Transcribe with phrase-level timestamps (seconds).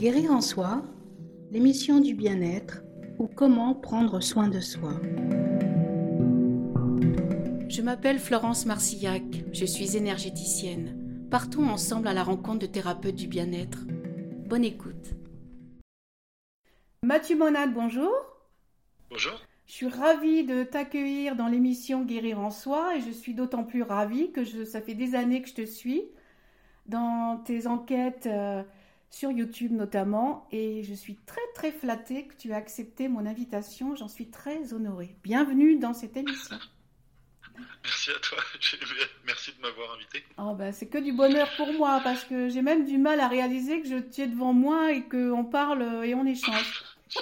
[0.00, 0.82] Guérir en soi,
[1.50, 2.80] l'émission du bien-être
[3.18, 4.94] ou comment prendre soin de soi.
[7.68, 9.22] Je m'appelle Florence Marcillac,
[9.52, 11.28] je suis énergéticienne.
[11.30, 13.80] Partons ensemble à la rencontre de thérapeutes du bien-être.
[14.46, 15.10] Bonne écoute.
[17.04, 18.10] Mathieu Monade, bonjour.
[19.10, 19.38] Bonjour.
[19.66, 23.82] Je suis ravie de t'accueillir dans l'émission Guérir en soi et je suis d'autant plus
[23.82, 26.04] ravie que je, ça fait des années que je te suis
[26.86, 28.62] dans tes enquêtes euh,
[29.10, 33.96] sur YouTube notamment et je suis très très flattée que tu aies accepté mon invitation.
[33.96, 35.16] J'en suis très honorée.
[35.22, 36.56] Bienvenue dans cette émission.
[37.84, 38.38] Merci à toi.
[39.26, 40.24] Merci de m'avoir invité.
[40.38, 43.28] Oh ben, c'est que du bonheur pour moi parce que j'ai même du mal à
[43.28, 46.84] réaliser que je tiens devant moi et qu'on parle et on échange.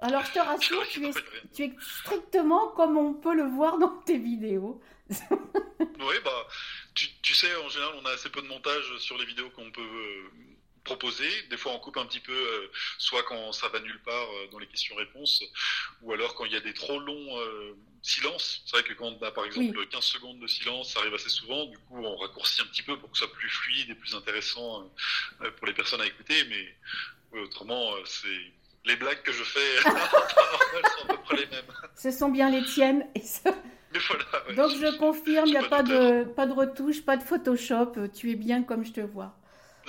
[0.00, 1.12] Alors je te rassure, tu es,
[1.54, 4.80] tu es, strictement comme on peut le voir dans tes vidéos.
[5.10, 6.46] oui, bah,
[6.94, 9.70] tu, tu, sais, en général, on a assez peu de montage sur les vidéos qu'on
[9.70, 10.30] peut euh,
[10.84, 11.28] proposer.
[11.50, 14.48] Des fois, on coupe un petit peu, euh, soit quand ça va nulle part euh,
[14.52, 15.42] dans les questions-réponses,
[16.02, 17.38] ou alors quand il y a des trop longs
[18.02, 18.62] silences.
[18.66, 21.30] C'est vrai que quand on a par exemple 15 secondes de silence, ça arrive assez
[21.30, 21.66] souvent.
[21.66, 24.14] Du coup, on raccourcit un petit peu pour que ce soit plus fluide et plus
[24.14, 24.92] intéressant
[25.56, 26.44] pour les personnes à écouter.
[26.44, 28.52] Mais autrement, c'est
[28.84, 31.64] les blagues que je fais sont à peu près les mêmes.
[31.96, 33.06] Ce sont bien les tiennes.
[33.14, 33.22] Et
[34.08, 38.08] voilà, Donc je confirme, il n'y a pas de, pas de retouche, pas de Photoshop,
[38.12, 39.36] tu es bien comme je te vois.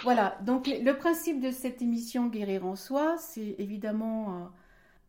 [0.03, 4.51] Voilà, donc le principe de cette émission Guérir en soi, c'est évidemment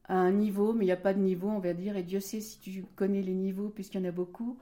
[0.08, 2.20] à un niveau, mais il n'y a pas de niveau, on va dire, et Dieu
[2.20, 4.56] sait si tu connais les niveaux, puisqu'il y en a beaucoup.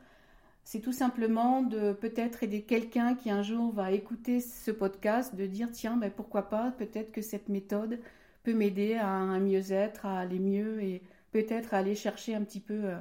[0.64, 5.46] C'est tout simplement de peut-être aider quelqu'un qui un jour va écouter ce podcast, de
[5.46, 7.98] dire tiens, mais pourquoi pas, peut-être que cette méthode
[8.44, 12.60] peut m'aider à un mieux-être, à aller mieux et peut-être à aller chercher un petit
[12.60, 12.96] peu euh,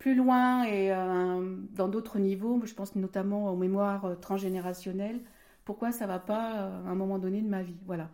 [0.00, 2.60] plus loin et euh, dans d'autres niveaux.
[2.64, 5.20] Je pense notamment aux mémoires euh, transgénérationnelles.
[5.64, 7.76] Pourquoi ça va pas à un moment donné de ma vie?
[7.86, 8.10] Voilà.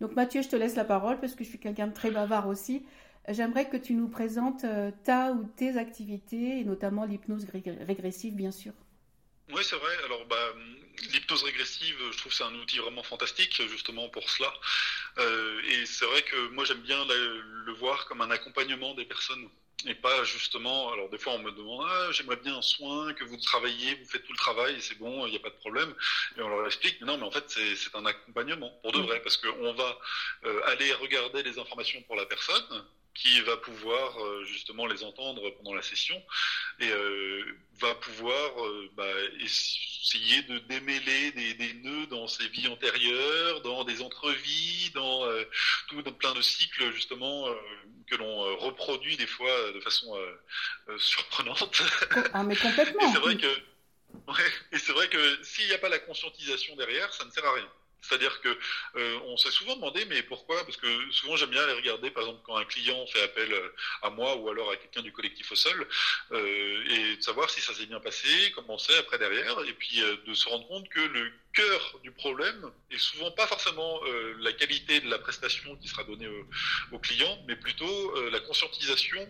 [0.00, 2.46] Donc Mathieu, je te laisse la parole parce que je suis quelqu'un de très bavard
[2.46, 2.86] aussi.
[3.28, 4.64] J'aimerais que tu nous présentes
[5.04, 7.46] ta ou tes activités et notamment l'hypnose
[7.86, 8.72] régressive, bien sûr.
[9.52, 9.92] Oui, c'est vrai.
[10.06, 10.36] Alors, bah,
[11.12, 14.52] l'hypnose régressive, je trouve c'est un outil vraiment fantastique justement pour cela.
[15.18, 19.48] Euh, et c'est vrai que moi j'aime bien le, voir comme un accompagnement des personnes
[19.86, 20.92] et pas justement.
[20.92, 24.08] Alors des fois on me demande ah j'aimerais bien un soin que vous travaillez, vous
[24.08, 25.94] faites tout le travail c'est bon, il n'y a pas de problème.
[26.36, 29.20] Et on leur explique mais non mais en fait c'est un accompagnement pour de vrai
[29.22, 29.98] parce qu'on va
[30.44, 35.50] euh, aller regarder les informations pour la personne qui va pouvoir euh, justement les entendre
[35.56, 36.20] pendant la session
[36.78, 37.44] et euh,
[37.78, 39.04] va pouvoir euh, bah,
[39.40, 45.26] essayer de démêler des, des, nœuds dans ses vies antérieures, dans des entrevies, dans
[45.88, 47.46] tout plein de cycles justement
[48.06, 50.16] que l'on reproduit des fois de façon
[50.98, 51.82] surprenante.
[52.32, 53.12] Ah mais complètement.
[53.12, 57.12] c'est vrai que ouais, et c'est vrai que s'il n'y a pas la conscientisation derrière,
[57.12, 57.70] ça ne sert à rien.
[58.02, 58.48] C'est-à-dire que
[58.96, 60.64] euh, on s'est souvent demandé, mais pourquoi?
[60.64, 63.74] Parce que souvent j'aime bien aller regarder, par exemple, quand un client fait appel euh,
[64.02, 65.86] à moi ou alors à quelqu'un du collectif au sol,
[66.32, 70.00] euh, et de savoir si ça s'est bien passé, comment c'est après derrière, et puis
[70.26, 74.52] de se rendre compte que le cœur du problème est souvent pas forcément euh, la
[74.52, 76.46] qualité de la prestation qui sera donnée au,
[76.92, 79.28] au client, mais plutôt la conscientisation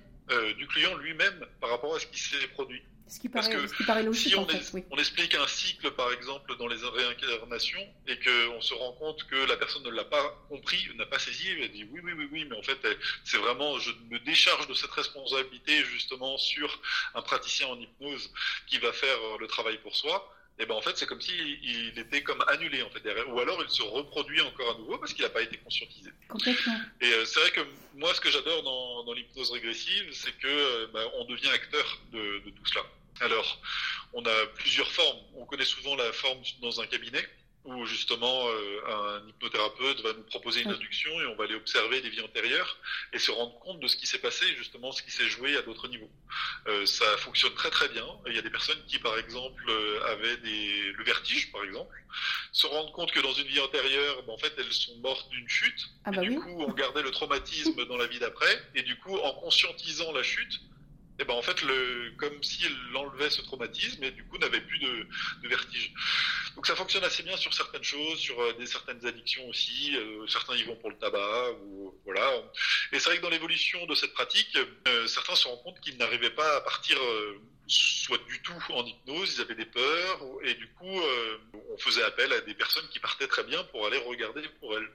[0.56, 2.80] du client lui-même par rapport à ce qui s'est produit.
[3.10, 4.84] Ce qui paraît, Parce que ce qui paraît logique, si on, en fait, oui.
[4.88, 9.48] on, explique un cycle, par exemple, dans les réincarnations, et qu'on se rend compte que
[9.48, 12.46] la personne ne l'a pas compris, n'a pas saisi, elle dit oui, oui, oui, oui,
[12.48, 12.78] mais en fait,
[13.24, 16.80] c'est vraiment, je me décharge de cette responsabilité justement sur
[17.16, 18.32] un praticien en hypnose
[18.68, 20.32] qui va faire le travail pour soi.
[20.60, 23.62] Et ben en fait, c'est comme s'il était comme annulé en fait derrière, ou alors
[23.64, 26.10] il se reproduit encore à nouveau parce qu'il n'a pas été conscientisé.
[26.28, 26.78] Complètement.
[27.00, 27.60] Et euh, c'est vrai que
[27.94, 31.98] moi, ce que j'adore dans, dans l'hypnose régressive, c'est que euh, ben, on devient acteur
[32.12, 32.84] de, de tout cela.
[33.20, 33.58] Alors,
[34.12, 35.18] on a plusieurs formes.
[35.36, 37.26] On connaît souvent la forme dans un cabinet
[37.64, 42.00] où justement euh, un hypnothérapeute va nous proposer une induction et on va aller observer
[42.00, 42.78] des vies antérieures
[43.12, 45.62] et se rendre compte de ce qui s'est passé, justement ce qui s'est joué à
[45.62, 46.10] d'autres niveaux.
[46.68, 48.06] Euh, ça fonctionne très très bien.
[48.26, 51.94] Il y a des personnes qui par exemple euh, avaient des, le vertige par exemple,
[52.52, 55.48] se rendent compte que dans une vie antérieure, ben, en fait elles sont mortes d'une
[55.48, 56.34] chute ah bah et oui.
[56.36, 60.12] du coup on gardait le traumatisme dans la vie d'après et du coup en conscientisant
[60.12, 60.60] la chute,
[61.20, 64.78] et ben en fait le comme s'il enlevait ce traumatisme et du coup n'avait plus
[64.78, 65.06] de,
[65.42, 65.92] de, vertige.
[66.56, 69.94] Donc ça fonctionne assez bien sur certaines choses, sur euh, des certaines addictions aussi.
[69.96, 72.26] Euh, certains y vont pour le tabac ou voilà.
[72.92, 74.56] Et c'est vrai que dans l'évolution de cette pratique,
[74.88, 76.98] euh, certains se rendent compte qu'ils n'arrivaient pas à partir
[77.70, 81.38] soit du tout en hypnose, ils avaient des peurs, et du coup, euh,
[81.70, 84.90] on faisait appel à des personnes qui partaient très bien pour aller regarder pour elles.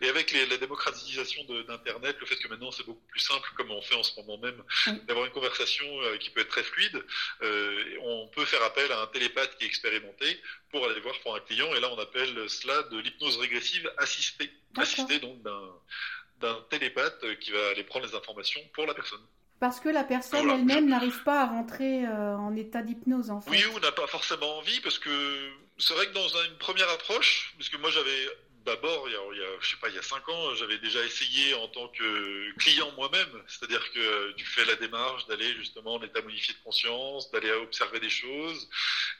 [0.00, 3.82] Et avec la démocratisation d'Internet, le fait que maintenant c'est beaucoup plus simple, comme on
[3.82, 4.62] fait en ce moment même,
[5.06, 7.04] d'avoir une conversation euh, qui peut être très fluide,
[7.42, 10.40] euh, on peut faire appel à un télépathe qui est expérimenté
[10.70, 14.50] pour aller voir pour un client, et là on appelle cela de l'hypnose régressive assistée,
[14.76, 19.20] assistée donc d'un télépathe qui va aller prendre les informations pour la personne.
[19.62, 23.48] Parce que la personne elle-même n'arrive pas à rentrer euh, en état d'hypnose, en fait.
[23.48, 27.54] Oui, ou n'a pas forcément envie, parce que c'est vrai que dans une première approche,
[27.56, 28.26] parce que moi j'avais
[28.66, 31.54] d'abord, il, y a, je sais pas, il y a cinq ans, j'avais déjà essayé
[31.54, 36.22] en tant que client moi-même, c'est-à-dire que tu fais la démarche d'aller justement en état
[36.22, 38.68] modifié de conscience, d'aller observer des choses,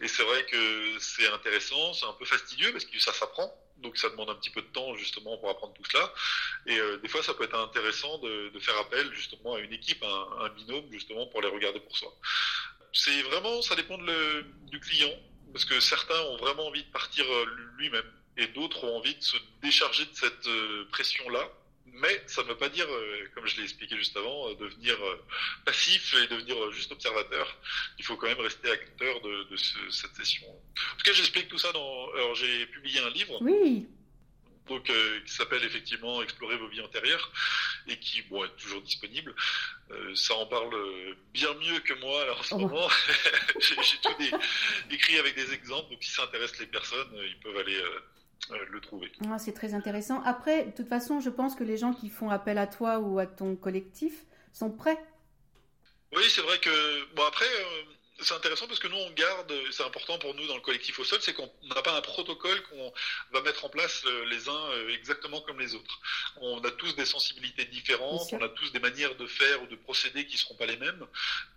[0.01, 3.99] et c'est vrai que c'est intéressant, c'est un peu fastidieux parce que ça s'apprend donc
[3.99, 6.13] ça demande un petit peu de temps justement pour apprendre tout cela.
[6.67, 10.03] Et euh, des fois, ça peut être intéressant de, faire appel justement à une équipe,
[10.03, 12.13] un, un, binôme justement pour les regarder pour soi.
[12.93, 15.13] C'est vraiment, ça dépend du client,
[15.53, 17.47] parce que certains ont vraiment envie de partir euh,
[17.79, 21.49] lui-même, et d'autres ont envie de se décharger de cette euh, pression-là
[21.93, 24.95] mais ça ne veut pas dire, euh, comme je l'ai expliqué juste avant, euh, devenir
[25.05, 25.23] euh,
[25.65, 27.57] passif et devenir juste observateur.
[27.99, 29.57] Il faut quand même rester acteur de,
[29.91, 30.49] cette session.
[30.49, 32.11] En tout cas, j'explique tout ça dans.
[32.15, 33.39] Alors, j'ai publié un livre.
[33.43, 33.87] Oui.
[34.69, 37.33] Donc, qui s'appelle effectivement Explorer vos vies antérieures
[37.89, 39.35] et qui bon, est toujours disponible.
[40.15, 40.75] ça en parle
[41.35, 42.59] bien mieux que moi alors, en ce oh.
[42.59, 42.89] moment.
[43.61, 44.39] j'ai tout
[44.91, 47.83] écrit avec des exemples, donc si ça intéresse les personnes, ils peuvent aller
[48.51, 49.11] le trouver.
[49.31, 50.23] Ah, c'est très intéressant.
[50.23, 53.19] Après, de toute façon, je pense que les gens qui font appel à toi ou
[53.19, 54.99] à ton collectif sont prêts.
[56.15, 57.15] Oui, c'est vrai que.
[57.15, 57.83] Bon, après, euh,
[58.23, 61.05] c'est intéressant parce que nous, on garde, c'est important pour nous dans le collectif au
[61.05, 62.93] sol, c'est qu'on n'a pas un protocole qu'on
[63.33, 66.01] va mettre en place euh, les uns euh, exactement comme les autres.
[66.41, 69.77] On a tous des sensibilités différentes, on a tous des manières de faire ou de
[69.77, 71.07] procéder qui ne seront pas les mêmes.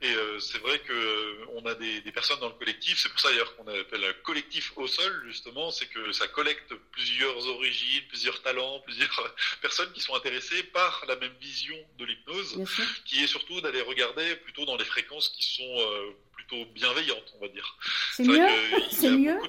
[0.01, 3.55] Et euh, c'est vrai qu'on a des, personnes dans le collectif, c'est pour ça d'ailleurs
[3.57, 8.79] qu'on appelle un collectif au sol, justement, c'est que ça collecte plusieurs origines, plusieurs talents,
[8.81, 12.57] plusieurs personnes qui sont intéressées par la même vision de l'hypnose,
[13.03, 17.47] qui est surtout d'aller regarder plutôt dans les fréquences qui sont plutôt bienveillante, on va
[17.47, 17.77] dire.
[18.13, 18.47] C'est mieux
[18.91, 19.39] C'est mieux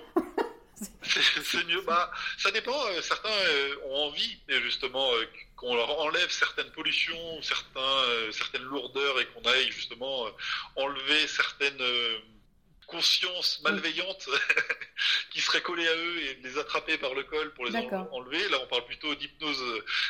[1.03, 1.81] C'est mieux.
[1.83, 2.77] Bah, ça dépend.
[2.89, 5.25] Euh, certains euh, ont envie, justement, euh,
[5.57, 10.27] qu'on leur enlève certaines pollutions, certains, certaines lourdeurs et qu'on aille justement
[10.77, 11.83] enlever certaines
[12.87, 14.29] conscience malveillante
[15.31, 18.49] qui serait collée à eux et les attraper par le col pour les enlever.
[18.49, 19.63] Là, on parle plutôt d'hypnose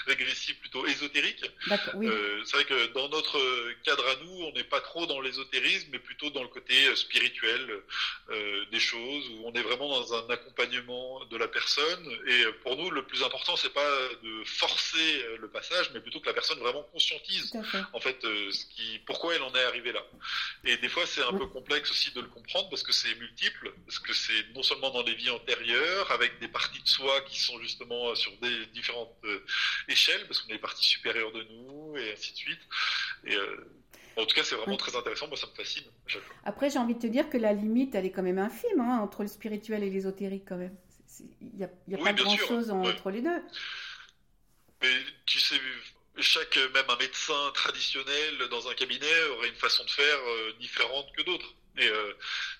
[0.06, 1.44] régressive, plutôt ésotérique.
[1.70, 3.38] Euh, c'est vrai que dans notre
[3.84, 7.82] cadre à nous, on n'est pas trop dans l'ésotérisme, mais plutôt dans le côté spirituel
[8.30, 12.08] euh, des choses, où on est vraiment dans un accompagnement de la personne.
[12.28, 13.90] Et pour nous, le plus important, c'est pas
[14.22, 17.52] de forcer le passage, mais plutôt que la personne vraiment conscientise
[17.92, 20.04] en fait euh, ce qui, pourquoi elle en est arrivée là.
[20.64, 23.72] Et des fois, c'est un peu complexe aussi de le comprendre parce que c'est multiple,
[23.84, 27.38] parce que c'est non seulement dans les vies antérieures, avec des parties de soi qui
[27.40, 29.44] sont justement sur des différentes euh,
[29.88, 32.60] échelles, parce qu'on a des parties supérieures de nous, et ainsi de suite.
[33.24, 33.68] Et, euh,
[34.16, 35.84] en tout cas, c'est vraiment très intéressant, moi ça me fascine.
[36.44, 38.98] Après, j'ai envie de te dire que la limite, elle est quand même infime hein,
[39.02, 40.74] entre le spirituel et l'ésotérique quand même.
[41.40, 43.42] Il n'y a, pas grand-chose entre les deux.
[44.82, 44.92] Mais
[45.26, 45.56] tu sais,
[46.18, 51.06] chaque, même un médecin traditionnel dans un cabinet aurait une façon de faire euh, différente
[51.16, 51.54] que d'autres.
[51.78, 52.12] Et euh,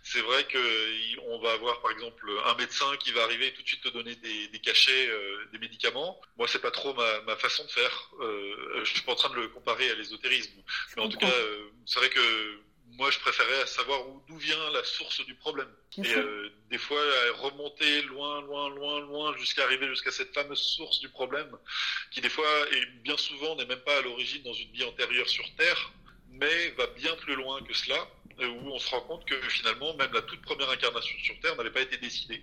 [0.02, 3.82] c'est vrai qu'on va avoir par exemple un médecin qui va arriver tout de suite
[3.82, 6.20] te donner des, cachets, euh, des médicaments.
[6.36, 8.10] Moi, c'est pas trop ma, façon de faire.
[8.20, 10.62] Euh, je suis pas en train de le comparer à l'ésotérisme,
[10.96, 11.32] mais en tout cas,
[11.86, 12.60] c'est vrai que
[12.92, 15.68] moi, je préférais savoir d'où vient la source du problème.
[15.98, 16.14] et
[16.70, 17.02] des fois,
[17.40, 21.56] remonter loin, loin, loin, loin, jusqu'à arriver jusqu'à cette fameuse source du problème,
[22.11, 25.28] qui des fois et bien souvent n'est même pas à l'origine dans une vie antérieure
[25.28, 25.92] sur Terre,
[26.30, 28.08] mais va bien plus loin que cela
[28.45, 31.71] où on se rend compte que finalement, même la toute première incarnation sur Terre n'avait
[31.71, 32.43] pas été décidée.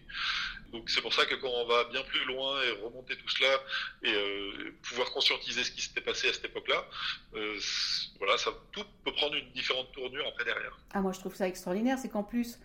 [0.72, 3.60] Donc c'est pour ça que quand on va bien plus loin et remonter tout cela
[4.02, 6.84] et euh, pouvoir conscientiser ce qui s'était passé à cette époque-là,
[7.36, 7.60] euh,
[8.18, 10.80] voilà, ça tout peut prendre une différente tournure après derrière.
[10.94, 12.60] Ah moi je trouve ça extraordinaire, c'est qu'en plus,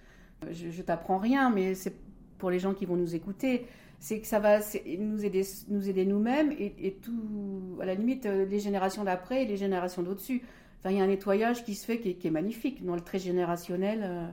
[0.51, 1.95] je, je t'apprends rien, mais c'est
[2.39, 3.67] pour les gens qui vont nous écouter,
[4.01, 8.27] c'est que ça va nous aider nous aider nous-mêmes et, et, tout à la limite
[8.27, 10.43] euh, les générations d'après et les générations d'au-dessus
[10.87, 14.01] il y a un nettoyage qui se fait qui est, magnifique dans le très générationnel.
[14.03, 14.27] Euh.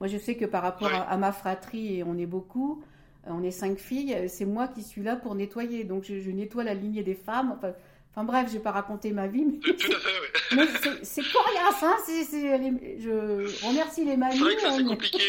[0.00, 2.82] moi, je sais que par rapport à, ma fratrie, et on est beaucoup,
[3.26, 5.84] euh, on est cinq filles, c'est moi qui suis là pour nettoyer.
[5.84, 7.52] Donc, je, nettoie la lignée des femmes.
[7.56, 7.72] Enfin,
[8.14, 9.44] Enfin bref, je vais pas raconter ma vie.
[9.44, 9.58] Mais...
[9.58, 10.56] Tout, à fait, oui.
[10.56, 10.66] mais
[11.02, 14.36] c'est coriace, hein Je remercie les mamies.
[14.36, 15.24] C'est vrai que ça c'est compliqué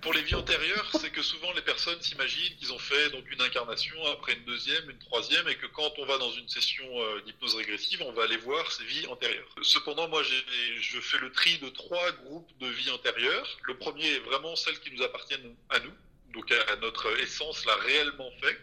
[0.00, 3.42] pour les vies antérieures, c'est que souvent les personnes s'imaginent qu'ils ont fait donc une
[3.42, 7.20] incarnation, après une deuxième, une troisième, et que quand on va dans une session euh,
[7.26, 9.54] d'hypnose régressive, on va aller voir ces vies antérieures.
[9.62, 13.58] Cependant, moi, je fais le tri de trois groupes de vies antérieures.
[13.64, 15.92] Le premier est vraiment celles qui nous appartiennent à nous
[16.32, 18.58] donc à notre essence l'a réellement fait.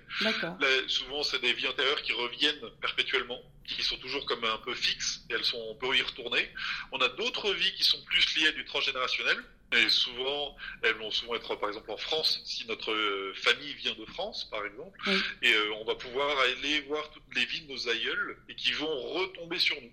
[0.87, 5.25] souvent, c'est des vies antérieures qui reviennent perpétuellement, qui sont toujours comme un peu fixes,
[5.29, 6.49] et elles sont, on peut y retourner.
[6.91, 9.37] On a d'autres vies qui sont plus liées à du transgénérationnel,
[9.71, 12.93] et souvent, elles vont souvent être, par exemple, en France, si notre
[13.35, 14.97] famille vient de France, par exemple,
[15.41, 18.71] et euh, on va pouvoir aller voir toutes les vies de nos aïeuls, et qui
[18.73, 19.91] vont retomber sur nous.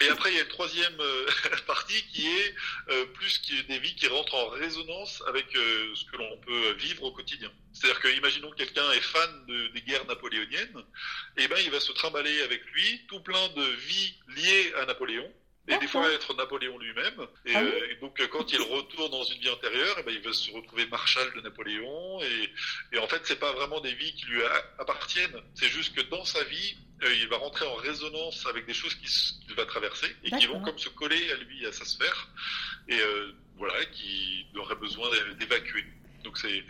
[0.00, 1.26] Et après, il y a une troisième euh,
[1.66, 2.54] partie qui est
[2.88, 7.02] euh, plus des vies qui rentrent en résonance avec euh, ce que l'on peut vivre
[7.02, 7.52] au quotidien.
[7.72, 10.78] C'est-à-dire que, imaginons que quelqu'un est fan des guerres napoléoniennes,
[11.36, 14.86] et eh ben il va se trimballer avec lui tout plein de vies liées à
[14.86, 15.30] Napoléon.
[15.66, 17.26] Et des fois être Napoléon lui-même.
[17.46, 17.62] Et, ah
[18.00, 20.86] donc quand il retourne dans une vie antérieure, et eh ben, il va se retrouver
[20.86, 22.20] marshal de Napoléon.
[22.22, 24.42] Et, et en fait, c'est pas vraiment des vies qui lui
[24.78, 25.40] appartiennent.
[25.54, 28.94] C'est juste que dans sa vie, euh, il va rentrer en résonance avec des choses
[28.94, 32.28] qu'il va traverser et qui vont comme se coller à lui, à sa sphère,
[32.88, 35.84] et euh, voilà, qui aurait besoin d'évacuer.
[36.24, 36.64] Donc c'est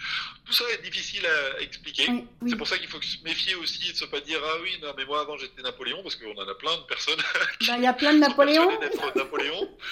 [0.44, 2.08] tout ça est difficile à expliquer.
[2.46, 4.92] C'est pour ça qu'il faut se méfier aussi de se pas dire ah oui non
[4.96, 7.20] mais moi avant j'étais Napoléon parce qu'on en a plein de personnes.
[7.66, 8.68] Bah, il y a plein de Napoléon.
[9.14, 9.78] Napoléon.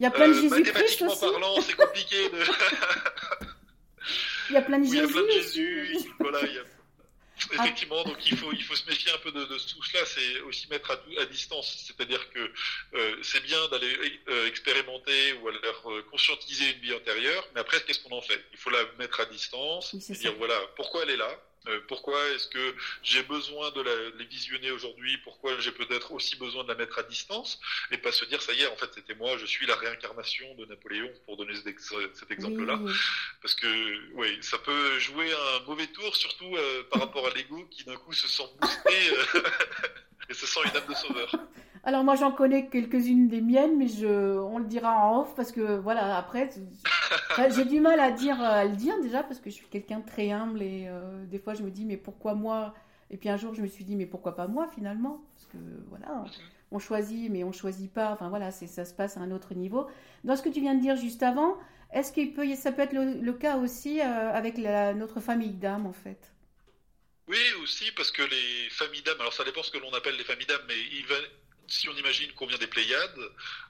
[0.00, 1.20] Il y a plein de euh, Jésus-Christ aussi.
[1.20, 2.38] parlant, c'est compliqué de.
[4.50, 4.96] il y a plein de Jésus.
[4.96, 5.96] Il y a plein de Jésus.
[6.18, 6.62] voilà, il y a
[7.52, 10.68] Effectivement, donc il faut, il faut se méfier un peu de, tout cela, c'est aussi
[10.68, 11.84] mettre à, à distance.
[11.86, 12.52] C'est-à-dire que
[12.94, 17.82] euh, c'est bien d'aller euh, expérimenter ou aller euh, conscientiser une vie antérieure, mais après,
[17.84, 18.42] qu'est-ce qu'on en fait?
[18.52, 21.38] Il faut la mettre à distance, et dire voilà, pourquoi elle est là?
[21.68, 25.16] Euh, pourquoi est-ce que j'ai besoin de la, les visionner aujourd'hui?
[25.18, 27.60] Pourquoi j'ai peut-être aussi besoin de la mettre à distance?
[27.90, 30.54] Et pas se dire, ça y est, en fait, c'était moi, je suis la réincarnation
[30.56, 32.80] de Napoléon, pour donner cet, exemple-là.
[33.40, 37.66] Parce que, oui, ça peut jouer un mauvais tour, surtout euh, par rapport à l'ego
[37.70, 39.42] qui d'un coup se sent boosté euh,
[40.28, 41.34] et se sent une âme de sauveur.
[41.84, 45.50] Alors moi j'en connais quelques-unes des miennes, mais je, on le dira en off parce
[45.50, 46.48] que voilà après
[47.50, 50.06] j'ai du mal à dire à le dire déjà parce que je suis quelqu'un de
[50.06, 52.72] très humble et euh, des fois je me dis mais pourquoi moi?
[53.10, 55.24] Et puis un jour je me suis dit mais pourquoi pas moi finalement?
[55.34, 55.58] Parce que
[55.88, 56.24] voilà
[56.70, 58.12] on choisit mais on choisit pas.
[58.12, 59.88] Enfin voilà c'est ça se passe à un autre niveau.
[60.22, 61.56] Dans ce que tu viens de dire juste avant,
[61.92, 65.92] est-ce qu'il peut ça peut être le, cas aussi euh, avec notre famille d'âmes en
[65.92, 66.32] fait?
[67.28, 70.24] Oui, aussi, parce que les familles d'âmes, alors ça dépend ce que l'on appelle les
[70.24, 70.74] familles d'âmes, mais
[71.72, 73.18] si on imagine qu'on vient des Pléiades,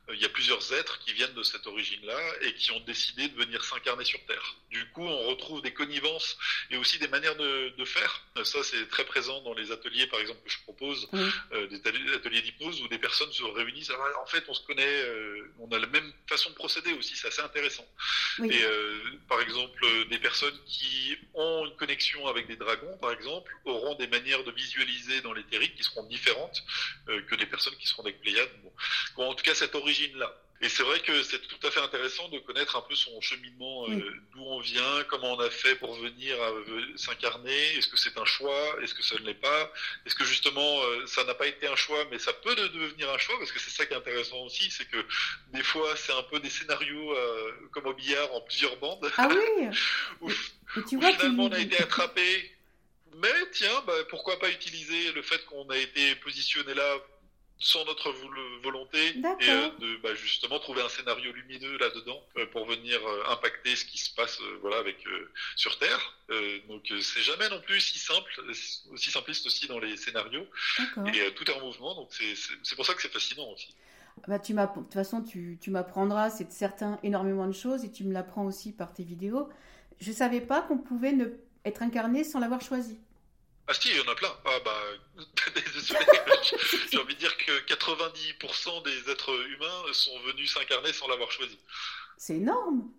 [0.09, 3.29] euh, il y a plusieurs êtres qui viennent de cette origine-là et qui ont décidé
[3.29, 4.57] de venir s'incarner sur Terre.
[4.71, 6.37] Du coup, on retrouve des connivences
[6.71, 8.23] et aussi des manières de, faire.
[8.37, 11.09] Euh, ça, c'est très présent dans les ateliers, par exemple, que je propose,
[11.53, 11.81] euh, des
[12.15, 13.91] ateliers d'hypnose où des personnes se réunissent.
[13.91, 15.05] Ah, en fait, on se connaît,
[15.61, 17.15] on a la même façon de procéder aussi.
[17.17, 17.87] C'est assez intéressant.
[18.43, 18.63] Et
[19.29, 24.07] par exemple, des personnes qui ont une connexion avec des dragons, par exemple, auront des
[24.07, 26.63] manières de visualiser dans l'éthérique qui seront différentes
[27.07, 27.87] que des personnes qui
[28.21, 28.51] Pléiades.
[29.17, 29.31] Bon.
[29.31, 32.29] En tout cas, cette origine là Et c'est vrai que c'est tout à fait intéressant
[32.29, 35.95] de connaître un peu son cheminement, euh, d'où on vient, comment on a fait pour
[35.95, 36.37] venir
[36.97, 37.77] s'incarner.
[37.77, 38.77] Est-ce que c'est un choix?
[38.83, 39.73] Est-ce que ça ne l'est pas?
[40.07, 43.19] Est-ce que justement euh, ça n'a pas été un choix, mais ça peut devenir un
[43.19, 43.37] choix?
[43.39, 45.05] Parce que c'est ça qui est intéressant aussi, c'est que
[45.53, 49.11] des fois c'est un peu des scénarios euh, comme au billard en plusieurs bandes.
[49.17, 49.69] Ah oui.
[50.21, 50.31] où,
[51.01, 52.53] finalement on a été attrapé.
[53.17, 56.97] Mais tiens, bah, pourquoi pas utiliser le fait qu'on a été positionné là
[57.63, 58.13] sans notre
[58.63, 63.33] volonté et euh, de bah, justement trouver un scénario lumineux là-dedans euh, pour venir euh,
[63.33, 65.05] impacter ce qui se passe voilà avec
[65.57, 66.17] sur Terre.
[66.69, 68.33] donc c'est jamais non plus si simple,
[68.91, 70.47] aussi simpliste aussi dans les scénarios.
[71.13, 73.75] Et tout est en mouvement, donc c'est pour ça que c'est fascinant aussi.
[74.29, 78.05] Bah, tu de toute façon, tu, tu m'apprendras, c'est certain, énormément de choses et tu
[78.05, 79.49] me l'apprends aussi par tes vidéos.
[80.01, 81.27] Je ne savais pas qu'on pouvait ne
[81.65, 82.99] être incarné sans l'avoir choisi.
[83.73, 84.37] Ah si, il y en a plein.
[84.45, 84.83] Ah bah,
[86.93, 91.59] j'ai envie de dire que 90% des êtres humains sont venus s'incarner sans l'avoir choisi.
[92.19, 92.91] C'est énorme.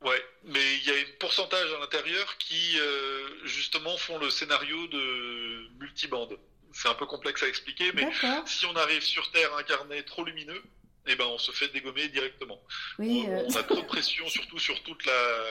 [0.00, 4.86] Ouais, mais il y a un pourcentage à l'intérieur qui euh, justement font le scénario
[4.86, 6.38] de multibande.
[6.72, 8.08] C'est un peu complexe à expliquer, mais
[8.46, 10.62] si on arrive sur Terre incarné trop lumineux,
[11.06, 12.62] eh ben on se fait dégommer directement.
[12.98, 13.44] Oui, on, euh.
[13.46, 15.44] on, a trop de pression, surtout sur toute la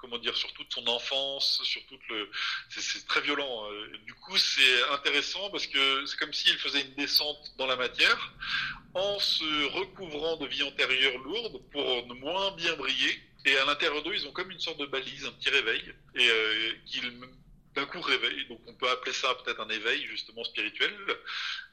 [0.00, 2.30] comment dire, sur toute son enfance, sur toute le,
[2.68, 3.70] c'est très violent.
[3.70, 3.98] Euh.
[4.06, 8.32] Du coup, c'est intéressant parce que c'est comme s'il faisait une descente dans la matière
[8.94, 13.20] en se recouvrant de vie antérieure lourde pour moins bien briller.
[13.46, 16.28] Et à l'intérieur d'eux, ils ont comme une sorte de balise, un petit réveil, et
[16.28, 17.10] euh, qu'ils
[17.74, 18.46] d'un coup réveille.
[18.48, 20.92] Donc on peut appeler ça peut-être un éveil justement spirituel.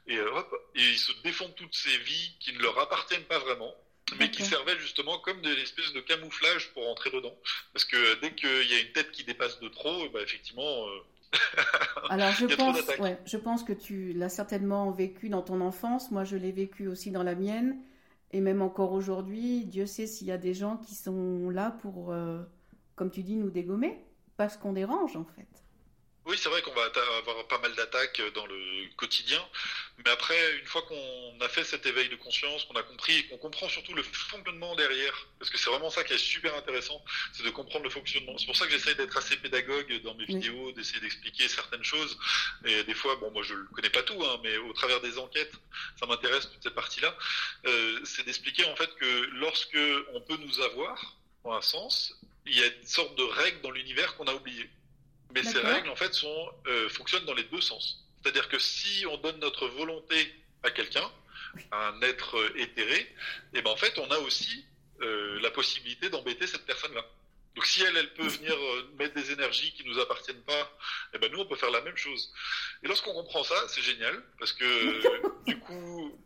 [0.08, 3.76] Et hop, et ils se défendent toutes ces vies qui ne leur appartiennent pas vraiment
[4.20, 7.36] mais qui servaient justement comme des espèces de camouflage pour entrer dedans.
[7.74, 10.88] Parce que dès qu'il y a une tête qui dépasse de trop, bah effectivement.
[10.88, 11.00] Euh,
[12.10, 16.10] Alors je pense, ouais, je pense que tu l'as certainement vécu dans ton enfance.
[16.12, 17.78] Moi, je l'ai vécu aussi dans la mienne,
[18.32, 19.66] et même encore aujourd'hui.
[19.66, 22.44] Dieu sait s'il y a des gens qui sont là pour, euh,
[22.96, 24.06] comme tu dis, nous dégommer,
[24.38, 25.48] parce qu'on dérange en fait.
[26.28, 26.84] Oui, c'est vrai qu'on va
[27.20, 29.42] avoir pas mal d'attaques dans le quotidien,
[30.04, 33.28] mais après, une fois qu'on a fait cet éveil de conscience, qu'on a compris et
[33.28, 37.02] qu'on comprend surtout le fonctionnement derrière, parce que c'est vraiment ça qui est super intéressant,
[37.32, 38.38] c'est de comprendre le fonctionnement.
[38.38, 42.20] C'est pour ça que j'essaye d'être assez pédagogue dans mes vidéos, d'essayer d'expliquer certaines choses.
[42.66, 45.18] Et des fois, bon, moi je ne connais pas tout, hein, mais au travers des
[45.20, 45.54] enquêtes,
[45.98, 47.16] ça m'intéresse toute cette partie-là.
[47.68, 49.80] Euh, c'est d'expliquer en fait que lorsque
[50.14, 51.16] on peut nous avoir,
[51.46, 52.14] en un sens,
[52.46, 54.70] il y a une sorte de règle dans l'univers qu'on a oubliée.
[55.34, 58.06] Mais ces règles, en fait, sont, euh, fonctionnent dans les deux sens.
[58.22, 61.10] C'est-à-dire que si on donne notre volonté à quelqu'un,
[61.72, 63.16] à un être euh, éthéré, et
[63.56, 64.66] eh ben en fait, on a aussi
[65.02, 67.06] euh, la possibilité d'embêter cette personne-là.
[67.56, 68.56] Donc si elle, elle peut venir
[69.00, 70.78] mettre des énergies qui nous appartiennent pas,
[71.14, 72.32] eh ben nous on peut faire la même chose.
[72.84, 76.20] Et lorsqu'on comprend ça, c'est génial parce que du coup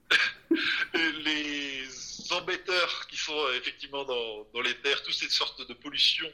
[0.93, 1.87] les
[2.33, 6.27] embêteurs qui sont euh, effectivement dans, dans, les terres, toutes ces sortes de pollution,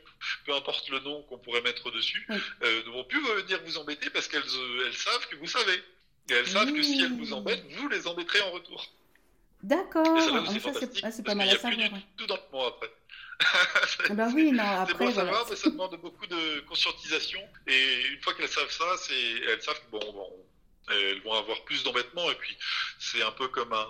[0.46, 4.10] peu importe le nom qu'on pourrait mettre dessus, euh, ne vont plus venir vous embêter
[4.10, 5.84] parce qu'elles euh, elles savent que vous savez.
[6.30, 8.86] Et elles savent que si elles vous embêtent, vous les embêterez en retour.
[9.64, 10.06] D'accord.
[10.52, 11.04] c'est fantastique.
[11.04, 11.90] Ah, pas mal à savoir.
[12.18, 12.92] tout dans le après.
[14.10, 14.88] Ah bah oui, non, après.
[14.88, 15.16] C'est bon voilà.
[15.16, 17.40] savoir, mais ça demande beaucoup de conscientisation.
[17.68, 20.30] Et une fois qu'elles savent ça, c'est, elles savent que bon, bon,
[20.90, 22.30] elles vont avoir plus d'embêtement.
[22.32, 22.58] Et puis,
[23.00, 23.88] c'est un peu comme un,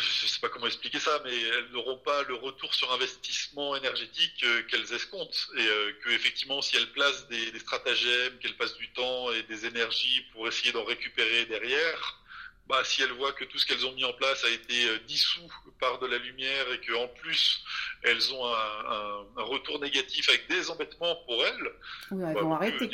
[0.00, 3.76] je ne sais pas comment expliquer ça, mais elles n'auront pas le retour sur investissement
[3.76, 5.48] énergétique euh, qu'elles escomptent.
[5.56, 9.66] Et euh, que effectivement, si elles placent des, stratagèmes, qu'elles passent du temps et des
[9.66, 12.20] énergies pour essayer d'en récupérer derrière,
[12.66, 14.98] bah, si elles voient que tout ce qu'elles ont mis en place a été euh,
[15.06, 17.64] dissous par de la lumière et qu'en plus
[18.02, 21.72] elles ont un, retour négatif avec des embêtements pour elles,
[22.10, 22.90] oui, elles bah, vont arrêter.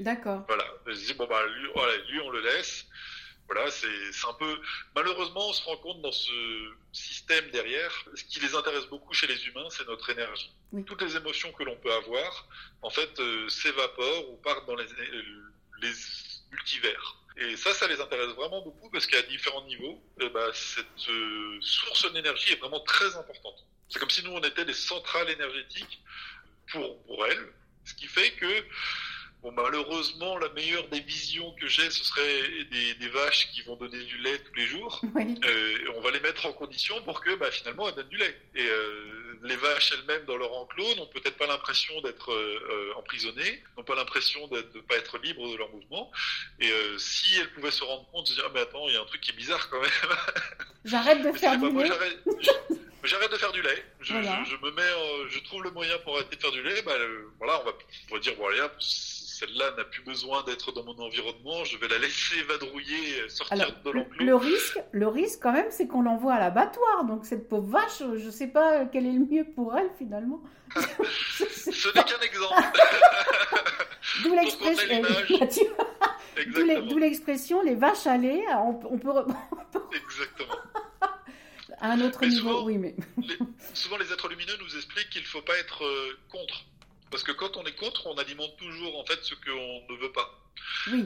[0.00, 0.44] D'accord.
[0.46, 0.64] Voilà.
[1.16, 2.86] bon bah lui, voilà, lui on le laisse.
[3.48, 4.60] Voilà, c'est un peu.
[4.94, 9.28] Malheureusement, on se rend compte dans ce système derrière, ce qui les intéresse beaucoup chez
[9.28, 10.50] les humains, c'est notre énergie.
[10.84, 12.48] Toutes les émotions que l'on peut avoir,
[12.82, 14.86] en fait, euh, s'évaporent ou partent dans les,
[15.82, 15.92] les,
[16.50, 17.16] multivers.
[17.36, 21.58] Et ça, ça les intéresse vraiment beaucoup parce qu'à différents niveaux, eh ben, cette euh,
[21.60, 23.64] source d'énergie est vraiment très importante.
[23.88, 26.00] C'est comme si nous, on était des centrales énergétiques
[26.72, 27.52] pour, pour elles,
[27.84, 28.64] ce qui fait que
[29.54, 34.18] malheureusement, la meilleure des visions que j'ai, ce serait des, vaches qui vont donner du
[34.18, 35.00] lait tous les jours.
[35.16, 38.36] Euh, on va les mettre en condition pour que, bah, finalement, elles donnent du lait.
[38.54, 43.62] Et euh, les vaches elles-mêmes, dans leur enclos, n'ont peut-être pas l'impression d'être euh, emprisonnées,
[43.76, 46.10] n'ont pas l'impression de ne pas être libres de leur mouvement.
[46.60, 49.00] Et si elles pouvaient se rendre compte, se dire, ah, mais attends, il y a
[49.00, 49.90] un truc qui est bizarre quand même.
[50.84, 51.88] J'arrête de faire du lait.
[53.04, 53.84] J'arrête de faire du lait.
[54.00, 56.82] Je, me mets, je trouve le moyen pour arrêter de faire du lait.
[56.82, 56.94] Bah,
[57.38, 57.72] voilà, on va,
[58.10, 58.60] on va dire, bon, allez,
[59.38, 63.90] celle-là n'a plus besoin d'être dans mon environnement, je vais la laisser vadrouiller, sortir de
[63.90, 64.24] l'enclos.
[64.24, 67.04] Le risque, le risque quand même, c'est qu'on l'envoie à l'abattoir.
[67.04, 70.42] Donc cette pauvre vache, je ne sais pas quel est le mieux pour elle finalement.
[70.74, 72.62] Ce n'est qu'un exemple.
[74.22, 74.34] D'où
[76.98, 79.10] l'expression, les vaches lait, on, peut...
[79.92, 80.54] Exactement.
[81.80, 82.96] à un autre niveau, oui, mais...
[83.74, 86.64] souvent les êtres lumineux nous expliquent qu'il ne faut pas être euh, contre
[87.10, 90.12] parce que quand on est contre, on alimente toujours en fait ce qu'on ne veut
[90.12, 90.46] pas.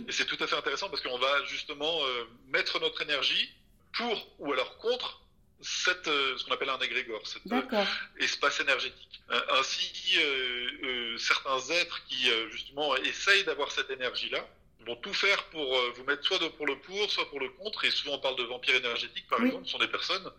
[0.08, 3.50] Et c'est tout à fait intéressant parce qu'on va justement euh, mettre notre énergie
[3.92, 5.20] pour ou alors contre
[5.60, 7.84] cette, euh, ce qu'on appelle un égrégore, cet euh,
[8.18, 9.20] espace énergétique.
[9.50, 10.18] ainsi,
[11.18, 14.44] certains êtres qui justement essayent d'avoir cette énergie-là,
[14.86, 17.84] vont tout faire pour euh, vous mettre soit pour le pour, soit pour le contre.
[17.84, 19.66] Et souvent, on parle de vampires énergétiques, par exemple.
[19.66, 20.30] Ce sont des personnes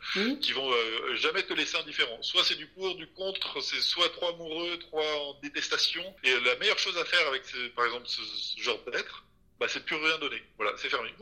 [0.41, 2.21] qui vont euh, jamais te laisser indifférent.
[2.21, 6.03] Soit c'est du pour, du contre, c'est soit trop amoureux, trop en détestation.
[6.23, 7.43] Et la meilleure chose à faire avec,
[7.75, 8.21] par exemple, ce,
[8.61, 9.25] genre d'être,
[9.59, 10.41] bah, c'est de plus rien donner.
[10.57, 11.13] Voilà, c'est fermé.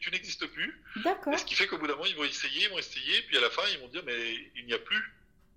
[0.00, 0.80] tu n'existes plus.
[0.96, 1.38] D'accord.
[1.38, 3.40] Ce qui fait qu'au bout d'un moment, ils vont essayer, ils vont essayer, puis à
[3.40, 5.02] la fin, ils vont dire, mais il n'y a plus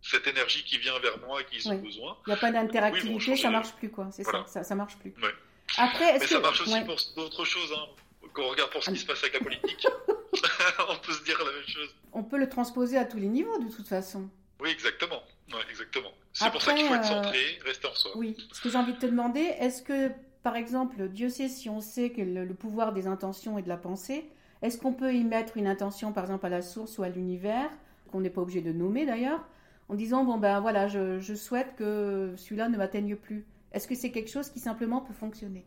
[0.01, 2.17] cette énergie qui vient vers moi et qu'ils ont besoin.
[2.27, 4.09] Il n'y a pas d'interactivité, ça marche plus, quoi.
[4.11, 5.13] C'est ça, ça, ça marche plus.
[5.21, 5.33] Ouais.
[5.77, 7.73] Après, Mais ça marche aussi pour d'autres choses.
[7.75, 8.27] Hein.
[8.33, 9.87] Quand on regarde pour ce qui se passe avec la politique,
[10.89, 11.95] on peut se dire la même chose.
[12.13, 14.29] On peut le transposer à tous les niveaux, de toute façon.
[14.59, 15.21] Oui, exactement.
[15.69, 16.11] exactement.
[16.33, 18.11] C'est pour ça qu'il faut être euh, centré, rester en soi.
[18.15, 18.35] Oui.
[18.51, 20.11] Ce que j'ai envie de te demander, est-ce que,
[20.43, 23.77] par exemple, Dieu sait si on sait que le, pouvoir des intentions et de la
[23.77, 24.29] pensée,
[24.61, 27.69] est-ce qu'on peut y mettre une intention, par exemple, à la source ou à l'univers,
[28.11, 29.41] qu'on n'est pas obligé de nommer d'ailleurs,
[29.87, 33.45] en disant bon ben voilà, je, je souhaite que celui-là ne m'atteigne plus.
[33.75, 35.65] Est-ce que c'est quelque chose qui simplement peut fonctionner?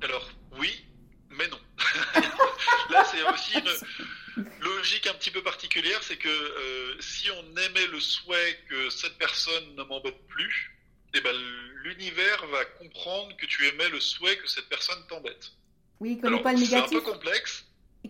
[0.00, 0.86] Alors, oui,
[1.30, 1.58] mais non.
[2.90, 7.88] Là, c'est aussi une logique un petit peu particulière, c'est que euh, si on émet
[7.88, 10.70] le souhait que cette personne ne m'embête plus,
[11.14, 11.34] eh ben,
[11.82, 15.50] l'univers va comprendre que tu émets le souhait que cette personne t'embête.
[15.98, 16.90] Oui, comme pas le négatif.
[16.90, 17.64] C'est un peu complexe.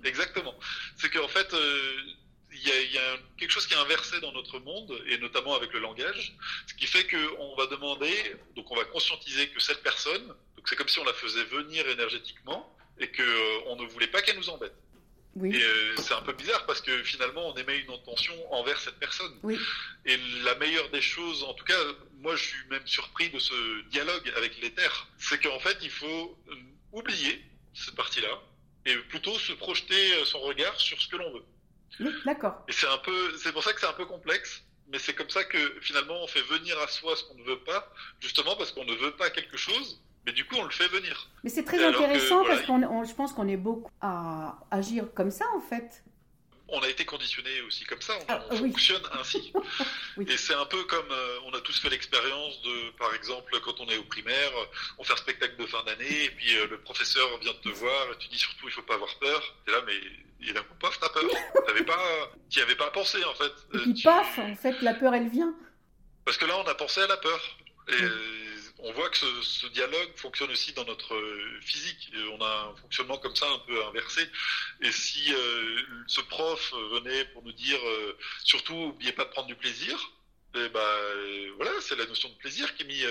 [0.04, 0.54] Exactement.
[0.98, 1.96] C'est qu'en fait, euh,
[2.64, 5.80] il y, a, quelque chose qui est inversé dans notre monde, et notamment avec le
[5.80, 6.34] langage,
[6.66, 8.12] ce qui fait qu'on va demander,
[8.56, 11.86] donc on va conscientiser que cette personne, donc c'est comme si on la faisait venir
[11.88, 14.74] énergétiquement, et qu'on euh, ne voulait pas qu'elle nous embête.
[15.34, 15.56] Oui.
[15.56, 18.98] Et euh, c'est un peu bizarre parce que finalement on émet une intention envers cette
[18.98, 19.32] personne.
[19.42, 19.58] Oui.
[20.04, 21.78] Et la meilleure des choses, en tout cas,
[22.18, 26.38] moi je suis même surpris de ce dialogue avec l'éther, c'est qu'en fait il faut
[26.92, 28.42] oublier cette partie-là
[28.84, 31.44] et plutôt se projeter son regard sur ce que l'on veut
[32.24, 32.62] d'accord.
[32.68, 35.30] Et c'est un peu, c'est pour ça que c'est un peu complexe, mais c'est comme
[35.30, 38.72] ça que finalement on fait venir à soi ce qu'on ne veut pas, justement parce
[38.72, 41.28] qu'on ne veut pas quelque chose, mais du coup on le fait venir.
[41.44, 45.44] Mais c'est très intéressant parce qu'on, je pense qu'on est beaucoup à agir comme ça
[45.56, 46.04] en fait
[46.72, 49.52] on a été conditionné aussi comme ça, on, ah, fonctionne ainsi.
[50.26, 53.78] Et c'est un peu comme euh, on a tous fait l'expérience de, par exemple, quand
[53.80, 54.50] on est au primaire,
[54.98, 58.12] on fait un spectacle de fin d'année, et puis euh, le professeur vient te voir,
[58.12, 59.54] et tu dis surtout il faut pas avoir peur.
[59.68, 59.94] Et là, mais
[60.40, 61.30] il d'un coup, paf, t'as peur.
[61.66, 63.52] T'avais pas, tu avais pas pensé en fait.
[63.74, 65.54] Et puis paf, en fait, la peur elle vient.
[66.24, 67.40] Parce que là, on a pensé à la peur.
[67.88, 67.94] Et
[68.82, 72.12] on voit que ce, dialogue fonctionne aussi dans notre euh, physique.
[72.32, 74.22] on a un fonctionnement comme ça un peu inversé.
[74.80, 79.48] Et si euh, ce prof venait pour nous dire, euh, surtout, n'oubliez pas de prendre
[79.48, 79.96] du plaisir,
[80.54, 80.80] et eh ben
[81.56, 83.06] voilà, c'est la notion de plaisir qui est mise,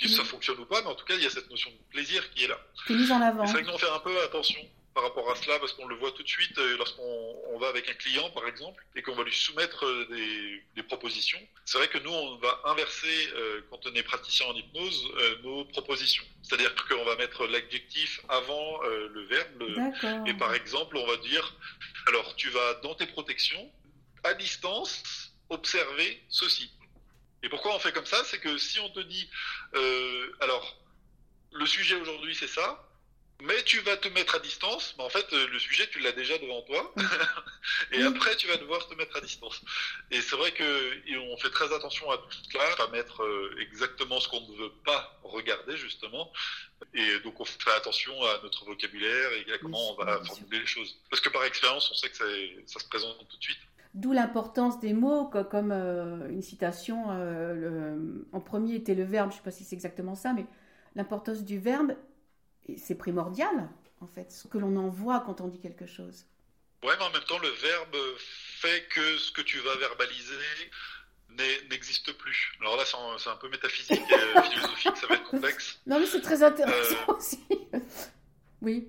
[0.00, 1.76] que ça fonctionne ou pas, mais en tout cas, il y a cette notion de
[1.90, 2.60] plaisir qui est là.
[2.86, 3.44] Qui est mise en avant.
[3.44, 4.60] C'est vrai que nous, on fait un peu attention
[4.96, 7.86] par rapport à cela parce qu'on le voit tout de suite euh, lorsqu'on va avec
[7.90, 10.08] un client par exemple et qu'on va lui soumettre euh,
[10.74, 11.38] des, propositions.
[11.66, 15.06] C'est vrai que nous on va inverser euh, quand on est praticien en hypnose
[15.42, 16.24] nos propositions.
[16.42, 21.54] C'est-à-dire qu'on va mettre l'adjectif avant le verbe et par exemple on va dire
[22.06, 23.70] alors tu vas dans tes protections
[24.24, 25.02] à distance
[25.50, 26.70] observer ceci.
[27.42, 28.24] Et pourquoi on fait comme ça?
[28.24, 29.28] C'est que si on te dit
[30.40, 30.78] alors
[31.52, 32.85] le sujet aujourd'hui c'est ça,
[33.42, 36.12] mais tu vas te mettre à distance, mais en fait, euh, le sujet, tu l'as
[36.12, 36.94] déjà devant toi,
[37.92, 39.60] et après, tu vas devoir te mettre à distance.
[40.10, 40.64] Et c'est vrai que
[41.18, 44.72] on fait très attention à tout cela, à mettre euh, exactement ce qu'on ne veut
[44.84, 46.32] pas regarder, justement,
[46.94, 50.66] et donc on fait attention à notre vocabulaire et à comment on va formuler les
[50.66, 50.96] choses.
[51.10, 53.58] Parce que par expérience, on sait que ça, se présente tout de suite.
[53.94, 57.06] D'où l'importance des mots, comme euh, une citation,
[58.32, 60.46] en premier était le verbe, je ne sais pas si c'est exactement ça, mais
[60.94, 61.94] l'importance du verbe
[62.76, 63.68] c'est primordial,
[64.00, 66.26] en fait, ce que l'on envoie quand on dit quelque chose.
[66.82, 70.34] Ouais, mais en même temps, le verbe fait que ce que tu vas verbaliser
[71.70, 72.52] n'existe plus.
[72.60, 72.84] Alors là,
[73.18, 75.78] c'est un, peu métaphysique et philosophique, ça va être complexe.
[75.86, 77.40] Non, mais c'est très intéressant euh, aussi.
[78.62, 78.88] oui.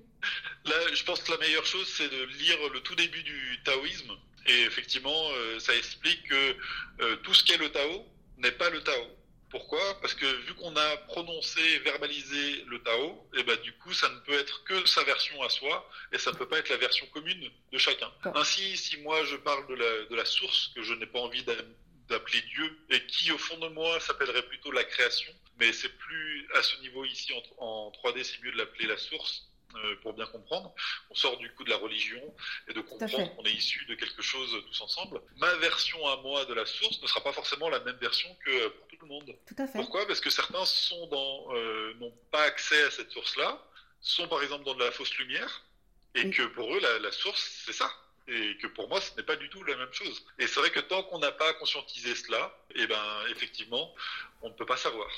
[0.64, 4.12] Là, je pense que la meilleure chose, c'est de lire le tout début du taoïsme.
[4.46, 6.56] Et effectivement, euh, ça explique que
[7.00, 8.06] euh, tout ce qu'est le Tao
[8.38, 9.06] n'est pas le Tao.
[9.50, 9.80] Pourquoi?
[10.00, 14.08] Parce que vu qu'on a prononcé, verbalisé le Tao, et eh ben du coup, ça
[14.10, 16.76] ne peut être que sa version à soi, et ça ne peut pas être la
[16.76, 18.10] version commune de chacun.
[18.34, 21.44] Ainsi, si moi je parle de la, de la source que je n'ai pas envie
[22.08, 26.46] d'appeler Dieu, et qui au fond de moi s'appellerait plutôt la création, mais c'est plus
[26.54, 29.47] à ce niveau ici en, en 3D, c'est mieux de l'appeler la source,
[30.02, 30.74] pour bien comprendre.
[31.10, 32.20] On sort du coup de la religion
[32.68, 35.20] et de comprendre qu'on est issu de quelque chose tous ensemble.
[35.36, 38.68] Ma version à moi de la source ne sera pas forcément la même version que
[38.68, 39.36] pour tout le monde.
[39.46, 39.78] Tout à fait.
[39.78, 40.06] Pourquoi?
[40.06, 43.62] Parce que certains sont dans euh, n'ont pas accès à cette source-là,
[44.00, 45.64] sont par exemple dans de la fausse lumière,
[46.14, 47.90] et que pour eux la, source c'est ça
[48.26, 50.24] et que pour moi ce n'est pas du tout la même chose.
[50.38, 53.94] Et c'est vrai que tant qu'on n'a pas conscientisé cela, et eh ben effectivement,
[54.42, 55.08] on ne peut pas savoir.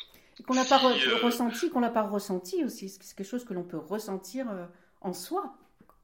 [0.46, 2.88] Qu'on n'a pas euh, ressenti, qu'on n'a pas ressenti aussi.
[2.88, 4.66] C'est quelque chose que l'on peut ressentir euh,
[5.00, 5.54] en soi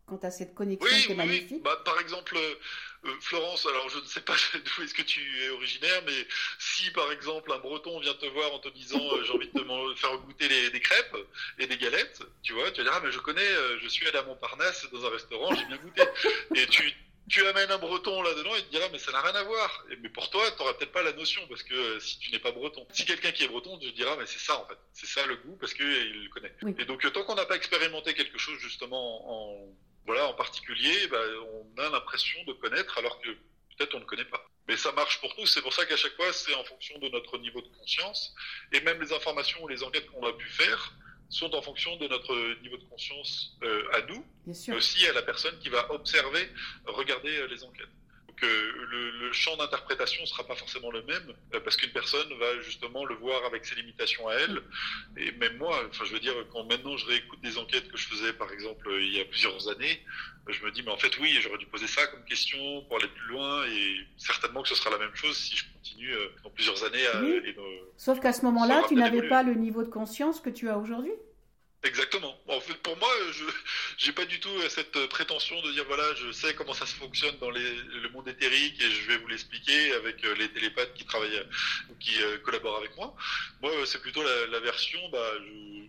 [0.07, 1.63] quant à cette connexion qui est magnifique.
[1.65, 5.49] Bah, par exemple, euh, Florence, alors je ne sais pas d'où est-ce que tu es
[5.51, 6.27] originaire, mais
[6.59, 9.95] si par exemple un Breton vient te voir en te disant j'ai envie de te
[9.97, 11.17] faire goûter des crêpes
[11.59, 13.49] et des galettes, tu vois, tu vas dire ah mais je connais,
[13.83, 16.03] je suis allé à Montparnasse dans un restaurant, j'ai bien goûté.
[16.55, 16.95] Et tu
[17.29, 19.85] tu amènes un breton là-dedans, il te dira mais ça n'a rien à voir.
[20.01, 22.39] mais pour toi, tu n'auras peut-être pas la notion parce que euh, si tu n'es
[22.39, 22.87] pas breton.
[22.93, 25.37] Si quelqu'un qui est breton te dira mais c'est ça en fait, c'est ça le
[25.37, 26.55] goût parce qu'il le connaît.
[26.79, 31.09] Et donc euh, tant qu'on n'a pas expérimenté quelque chose justement en voilà en particulier,
[31.09, 31.21] bah,
[31.53, 33.31] on a l'impression de connaître alors que
[33.77, 34.49] peut-être on ne connaît pas.
[34.69, 37.09] Mais ça marche pour tous, c'est pour ça qu'à chaque fois c'est en fonction de
[37.09, 38.35] notre niveau de conscience
[38.73, 40.93] et même les informations ou les enquêtes qu'on a pu faire
[41.29, 45.23] sont en fonction de notre niveau de conscience euh, à nous, mais aussi à la
[45.23, 46.49] personne qui va observer,
[46.87, 47.89] regarder euh, les enquêtes.
[48.41, 48.51] Donc
[48.91, 53.15] le, champ d'interprétation ne sera pas forcément le même parce qu'une personne va justement le
[53.17, 54.63] voir avec ses limitations à elle.
[55.17, 58.07] Et même moi, enfin je veux dire, quand maintenant je réécoute des enquêtes que je
[58.07, 60.01] faisais par exemple il y a plusieurs années,
[60.49, 63.09] je me dis mais en fait oui, j'aurais dû poser ça comme question pour aller
[63.09, 66.83] plus loin et certainement que ce sera la même chose si je continue dans plusieurs
[66.85, 67.23] années à...
[67.97, 71.13] Sauf qu'à ce moment-là, tu n'avais pas le niveau de conscience que tu as aujourd'hui.
[71.83, 72.37] Exactement.
[72.49, 76.33] En fait, pour moi, je n'ai pas du tout cette prétention de dire voilà, je
[76.33, 80.25] sais comment ça se fonctionne dans le monde éthérique et je vais vous l'expliquer avec
[80.25, 81.47] euh, les télépathes qui travaillent
[81.91, 83.15] ou qui euh, collaborent avec moi.
[83.63, 85.33] Moi, c'est plutôt la, version, bah,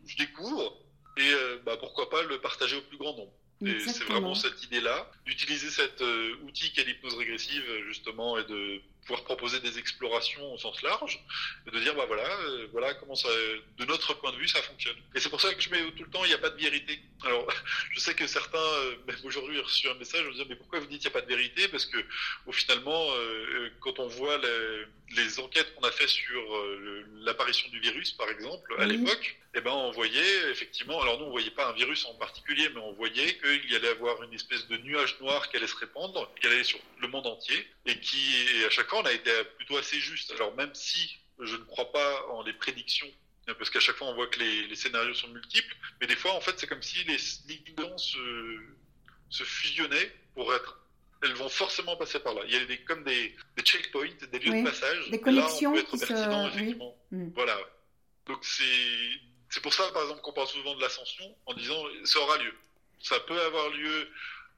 [0.06, 0.78] je, découvre
[1.18, 3.34] et euh, bah, pourquoi pas le partager au plus grand nombre.
[3.66, 6.04] Et c'est vraiment cette idée-là, d'utiliser cet
[6.44, 11.20] outil qu'est l'hypnose régressive justement et de pouvoir proposer des explorations au sens large
[11.66, 13.30] et de dire bah voilà euh, voilà comment ça
[13.78, 14.98] de notre point de vue ça fonctionne.
[15.16, 16.62] Et c'est pour ça que je mets tout le temps il n'y a pas de
[16.62, 17.00] vérité.
[17.24, 17.48] Alors
[17.92, 20.56] je sais que certains euh, même aujourd'hui j'ai reçu un message je me disant mais
[20.58, 21.70] pourquoi vous dites qu'il n'y a pas de vérité?
[21.70, 21.98] Parce que
[22.46, 24.40] au finalement euh, quand on voit
[25.16, 26.42] les, enquêtes qu'on a fait sur
[27.22, 31.32] l'apparition du virus par exemple à l'époque eh ben on voyait effectivement alors nous on
[31.32, 34.68] voyait pas un virus en particulier mais on voyait qu'il y allait avoir une espèce
[34.68, 38.20] de nuage noir qui allait se répandre qui allait sur le monde entier et qui
[38.58, 40.32] et à chaque fois on a été plutôt assez juste.
[40.32, 43.08] Alors même si je ne crois pas en les prédictions,
[43.58, 46.42] parce qu'à chaque fois on voit que les, scénarios sont multiples, mais des fois en
[46.42, 48.60] fait c'est comme si les lignes se,
[49.30, 50.80] se fusionnaient pour être
[51.24, 52.42] elles vont forcément passer par là.
[52.46, 55.10] Il y a des, comme des, checkpoints, des lieux de passage.
[55.10, 56.96] Des connexions là, on peut être effectivement.
[57.12, 57.30] Mm.
[57.34, 57.58] Voilà.
[58.28, 62.38] Donc c'est pour ça, par exemple, qu'on parle souvent de l'ascension en disant ça aura
[62.38, 62.54] lieu.
[63.00, 64.10] Ça peut avoir lieu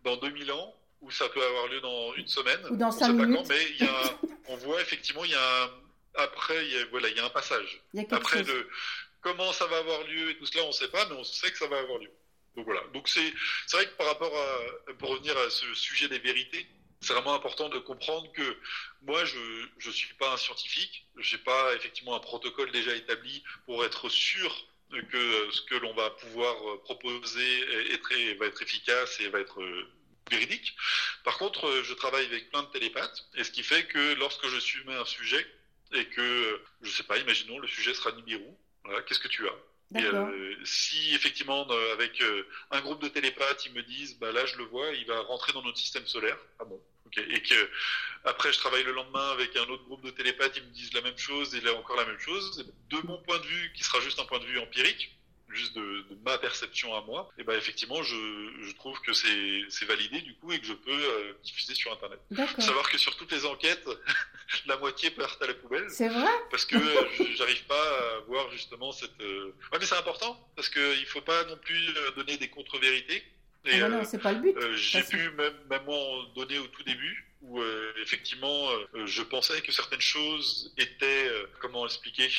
[0.03, 2.59] dans 2000 ans, ou ça peut avoir lieu dans une semaine.
[2.69, 3.47] Ou dans cinq minutes.
[3.47, 5.69] mais il y a, on voit effectivement, il y a un,
[6.15, 7.81] après, il y a, voilà, il y a un passage.
[8.11, 8.69] après, le,
[9.21, 11.51] comment ça va avoir lieu et tout cela, on ne sait pas, mais on sait
[11.51, 12.11] que ça va avoir lieu.
[12.55, 12.81] Donc voilà.
[12.93, 13.33] Donc c'est,
[13.67, 16.67] c'est vrai que par rapport à, pour revenir à ce sujet des vérités,
[17.01, 18.57] c'est vraiment important de comprendre que
[19.03, 23.43] moi, je ne suis pas un scientifique, je n'ai pas effectivement un protocole déjà établi
[23.65, 29.19] pour être sûr que ce que l'on va pouvoir proposer est très, va être efficace
[29.21, 29.61] et va être
[30.29, 30.75] véridique.
[31.23, 34.47] Par contre, euh, je travaille avec plein de télépathes, et ce qui fait que lorsque
[34.47, 35.45] je soumets un sujet,
[35.93, 38.45] et que, euh, je sais pas, imaginons, le sujet sera Nibiru,
[38.83, 39.53] voilà, qu'est-ce que tu as?
[39.97, 42.21] Et euh, si effectivement avec
[42.69, 45.51] un groupe de télépathes ils me disent bah là je le vois il va rentrer
[45.51, 46.37] dans notre système solaire.
[46.59, 47.17] Ah bon ok.
[47.17, 47.71] Et que
[48.23, 51.01] après je travaille le lendemain avec un autre groupe de télépathes ils me disent la
[51.01, 52.71] même chose et là encore la même chose.
[52.91, 55.18] De mon point de vue qui sera juste un point de vue empirique
[55.51, 60.35] juste de, ma perception à moi, et ben effectivement, je, trouve que c'est validé du
[60.35, 62.19] coup et que je peux euh, diffuser sur Internet.
[62.59, 63.87] Savoir que sur toutes les enquêtes,
[64.67, 65.85] la moitié partent à la poubelle.
[65.89, 66.31] C'est vrai?
[66.51, 69.19] Parce que euh, j'arrive pas à voir justement cette.
[69.21, 73.23] Euh, ouais, mais c'est important parce qu'il faut pas non plus donner des contre-vérités.
[73.65, 74.55] Et, ah bah non, c'est pas le but.
[74.75, 77.61] J'ai pu même, même en donner au tout début où
[78.01, 78.69] effectivement
[79.05, 81.31] je pensais que certaines choses étaient,
[81.61, 82.29] comment expliquer,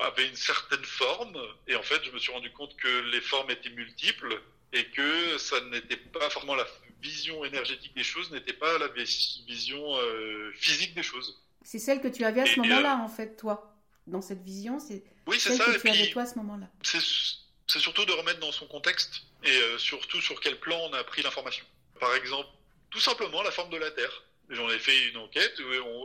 [0.00, 3.50] avait une certaine forme, et en fait, je me suis rendu compte que les formes
[3.50, 4.40] étaient multiples
[4.72, 6.66] et que ça n'était pas forcément la
[7.00, 11.42] vision énergétique des choses, n'était pas la vision euh, physique des choses.
[11.62, 13.72] C'est celle que tu avais à ce moment-là, euh, en fait, toi.
[14.06, 16.68] Dans cette vision, c'est oui, celle ça, que tu avais toi à ce moment-là.
[16.82, 21.02] C'est surtout de remettre dans son contexte et euh, surtout sur quel plan on a
[21.02, 21.64] pris l'information.
[21.98, 22.48] Par exemple,
[22.90, 24.22] tout simplement la forme de la Terre.
[24.50, 25.60] J'en ai fait une enquête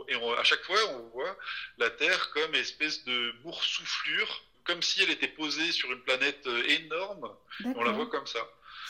[0.08, 1.36] et à chaque fois on voit
[1.78, 6.62] la Terre comme espèce de boursouflure, comme si elle était posée sur une planète euh,
[6.68, 7.30] énorme.
[7.64, 8.40] On la voit comme ça.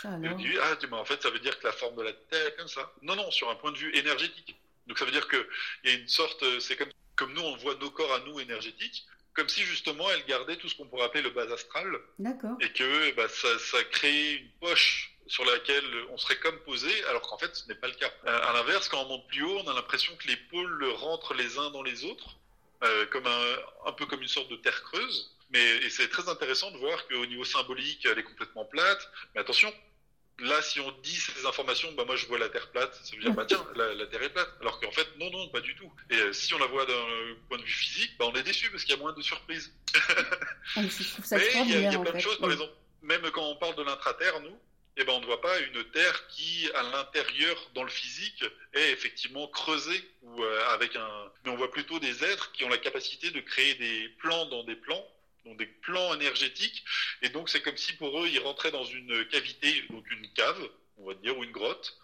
[0.00, 2.12] ça et on dit ah en fait ça veut dire que la forme de la
[2.12, 2.92] Terre est comme ça.
[3.02, 4.56] Non non sur un point de vue énergétique.
[4.86, 5.48] Donc ça veut dire que
[5.84, 8.20] il y a une sorte euh, c'est comme comme nous on voit nos corps à
[8.20, 11.98] nous énergétiques comme si justement elle gardait tout ce qu'on pourrait appeler le bas astral.
[12.18, 12.56] D'accord.
[12.60, 17.22] Et que bah, ça, ça crée une poche sur laquelle on serait comme posé, alors
[17.22, 18.12] qu'en fait ce n'est pas le cas.
[18.26, 21.32] Euh, à l'inverse, quand on monte plus haut, on a l'impression que les pôles rentrent
[21.32, 22.36] les uns dans les autres,
[22.84, 25.34] euh, comme un, peu comme une sorte de terre creuse.
[25.50, 29.10] Mais c'est très intéressant de voir qu'au niveau symbolique, elle est complètement plate.
[29.34, 29.72] Mais attention,
[30.40, 33.22] là, si on dit ces informations, bah moi je vois la Terre plate, ça veut
[33.22, 34.50] dire bah tiens, la, Terre est plate.
[34.60, 35.90] Alors qu'en fait, non, non, pas du tout.
[36.10, 37.06] Et euh, si on la voit d'un
[37.48, 39.72] point de vue physique, bah on est déçu parce qu'il y a moins de surprises.
[40.76, 40.88] Ah, mais
[41.64, 44.58] il y a, plein de choses, par exemple, même quand on parle de l'intraterre, nous,
[44.96, 48.90] eh ben, on ne voit pas une Terre qui, à l'intérieur, dans le physique, est
[48.90, 51.32] effectivement creusée ou euh, avec un.
[51.44, 54.64] Mais on voit plutôt des êtres qui ont la capacité de créer des plans dans
[54.64, 55.06] des plans,
[55.46, 56.84] donc des plans énergétiques.
[57.22, 60.68] Et donc c'est comme si pour eux, ils rentraient dans une cavité, donc une cave,
[60.98, 61.96] on va dire, ou une grotte,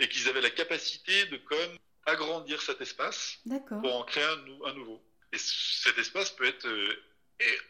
[0.00, 5.00] et qu'ils avaient la capacité de comme agrandir cet espace pour en créer un, nouveau.
[5.32, 7.04] Et cet espace peut être euh,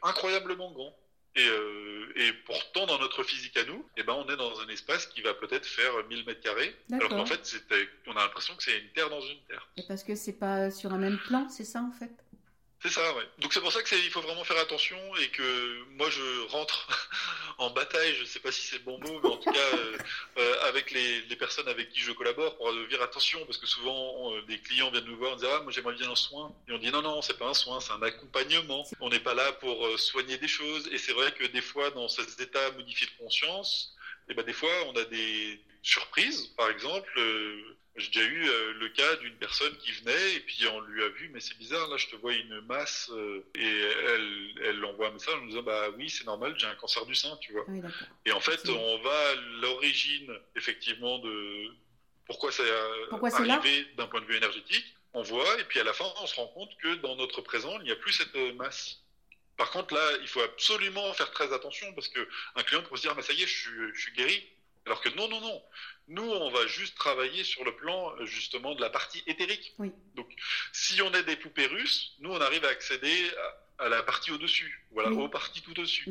[0.03, 0.97] incroyablement grand.
[1.35, 4.69] Et, euh, et, pourtant, dans notre physique à nous, eh ben, on est dans un
[4.69, 6.75] espace qui va peut-être faire 1000 mètres carrés.
[6.93, 7.57] Alors qu'en fait,
[8.07, 9.67] on a l'impression que c'est une terre dans une terre.
[9.77, 12.13] Et parce que c'est pas sur un même plan, c'est ça en fait?
[12.83, 13.23] C'est ça, ouais.
[13.39, 16.89] Donc c'est pour ça qu'il faut vraiment faire attention et que moi je rentre
[17.59, 19.77] en bataille, je ne sais pas si c'est le bon mot, mais en tout cas
[19.77, 19.97] euh,
[20.39, 24.59] euh, avec les, personnes avec qui je collabore pour dire attention parce que souvent des
[24.59, 26.91] clients viennent nous voir et disent ah moi j'aimerais bien un soin et on dit
[26.91, 28.85] non non c'est pas un soin c'est un accompagnement.
[29.01, 31.91] On n'est pas là pour euh, soigner des choses et c'est vrai que des fois
[31.91, 33.95] dans cet état modifié de conscience,
[34.29, 36.49] et eh ben des fois on a des surprises.
[36.57, 37.21] Par exemple,
[37.97, 41.09] j'ai déjà eu euh, le cas d'une personne qui venait et puis on lui a
[41.11, 45.09] vu, mais c'est bizarre, là je te vois une masse euh, et elle, elle envoie
[45.09, 47.53] un message en nous disant bah oui c'est normal, j'ai un cancer du sein, tu
[47.53, 47.67] vois.
[48.25, 51.67] et en fait on va à l'origine effectivement de
[52.27, 52.71] pourquoi ça est
[53.51, 54.87] arrivé d'un point de vue énergétique.
[55.13, 57.79] On voit et puis à la fin on se rend compte que dans notre présent
[57.81, 59.01] il n'y a plus cette euh, masse.
[59.59, 63.03] Par contre là il faut absolument faire très attention parce que un client pourrait se
[63.03, 64.49] dire mais ça y est je suis, je suis guéri.
[64.87, 65.63] Alors que non, non, non.
[66.09, 69.75] Nous, on va juste travailler sur le plan justement de la partie éthérique.
[70.15, 70.29] Donc,
[70.73, 73.31] si on est des poupées russes, nous, on arrive à accéder
[73.85, 76.11] à, la partie au-dessus, voilà, aux parties tout au-dessus.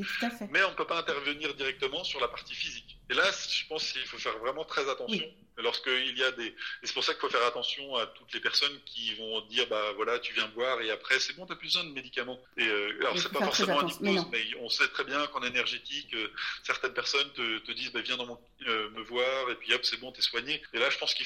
[0.49, 2.97] Mais on ne peut pas intervenir directement sur la partie physique.
[3.09, 5.25] Et là, je pense qu'il faut faire vraiment très attention
[5.57, 6.47] lorsqu'il y a des.
[6.47, 9.67] Et c'est pour ça qu'il faut faire attention à toutes les personnes qui vont dire
[9.67, 11.91] bah voilà, tu viens me voir et après c'est bon, tu n'as plus besoin de
[11.91, 12.39] médicaments.
[12.57, 16.13] Et euh, alors c'est pas forcément un hypnose, mais, on sait très bien qu'en énergétique,
[16.13, 16.31] euh,
[16.63, 19.99] certaines personnes te, disent bah, viens dans mon, euh, me voir et puis hop, c'est
[19.99, 20.61] bon, tu es soigné.
[20.73, 21.23] Et là, je pense que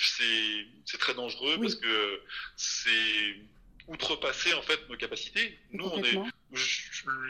[0.86, 2.22] c'est très dangereux parce que
[2.56, 3.36] c'est
[3.88, 5.58] outrepasser en fait nos capacités.
[5.72, 6.18] Nous, on est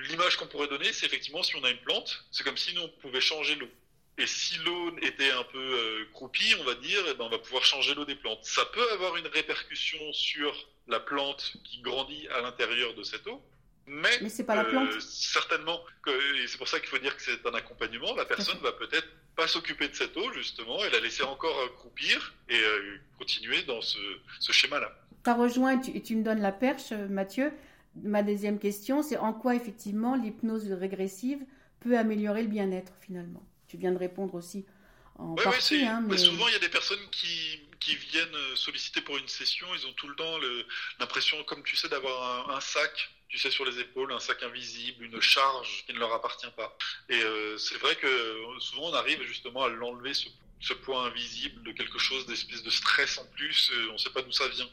[0.10, 2.84] l'image qu'on pourrait donner, c'est effectivement si on a une plante, c'est comme si nous
[2.84, 3.70] on pouvait changer l'eau.
[4.18, 7.38] Et si l'eau était un peu euh, croupie, on va dire, eh ben, on va
[7.38, 8.40] pouvoir changer l'eau des plantes.
[8.44, 10.56] Ça peut avoir une répercussion sur
[10.88, 13.44] la plante qui grandit à l'intérieur de cette eau,
[13.88, 14.90] mais, mais c'est pas la plante.
[14.90, 18.16] Euh, certainement, que, et c'est pour ça qu'il faut dire que c'est un accompagnement.
[18.16, 21.68] La personne va peut-être pas s'occuper de cette eau justement, et la laisser encore euh,
[21.76, 22.62] croupir et
[23.18, 24.00] continuer dans ce,
[24.40, 24.96] ce schéma-là.
[25.26, 27.52] Tu as rejoint et tu, me donnes la perche, Mathieu.
[28.04, 31.40] Ma deuxième question, c'est en quoi effectivement l'hypnose régressive
[31.80, 33.44] peut améliorer le bien-être finalement?
[33.68, 34.66] Tu viens de répondre aussi
[35.18, 35.84] en partie.
[35.84, 36.18] Hein, mais...
[36.18, 39.94] souvent, il y a des personnes qui, qui, viennent solliciter pour une session, ils ont
[39.94, 40.38] tout le temps
[41.00, 45.06] l'impression, comme tu sais, d'avoir un, sac, tu sais, sur les épaules, un sac invisible,
[45.06, 46.78] une charge qui ne leur appartient pas.
[47.10, 48.08] Et euh, c'est vrai que
[48.60, 50.30] souvent, on arrive justement à l'enlever, ce
[50.66, 54.10] ce point invisible de quelque chose, d'espèce de stress en plus, euh, on ne sait
[54.10, 54.68] pas d'où ça vient.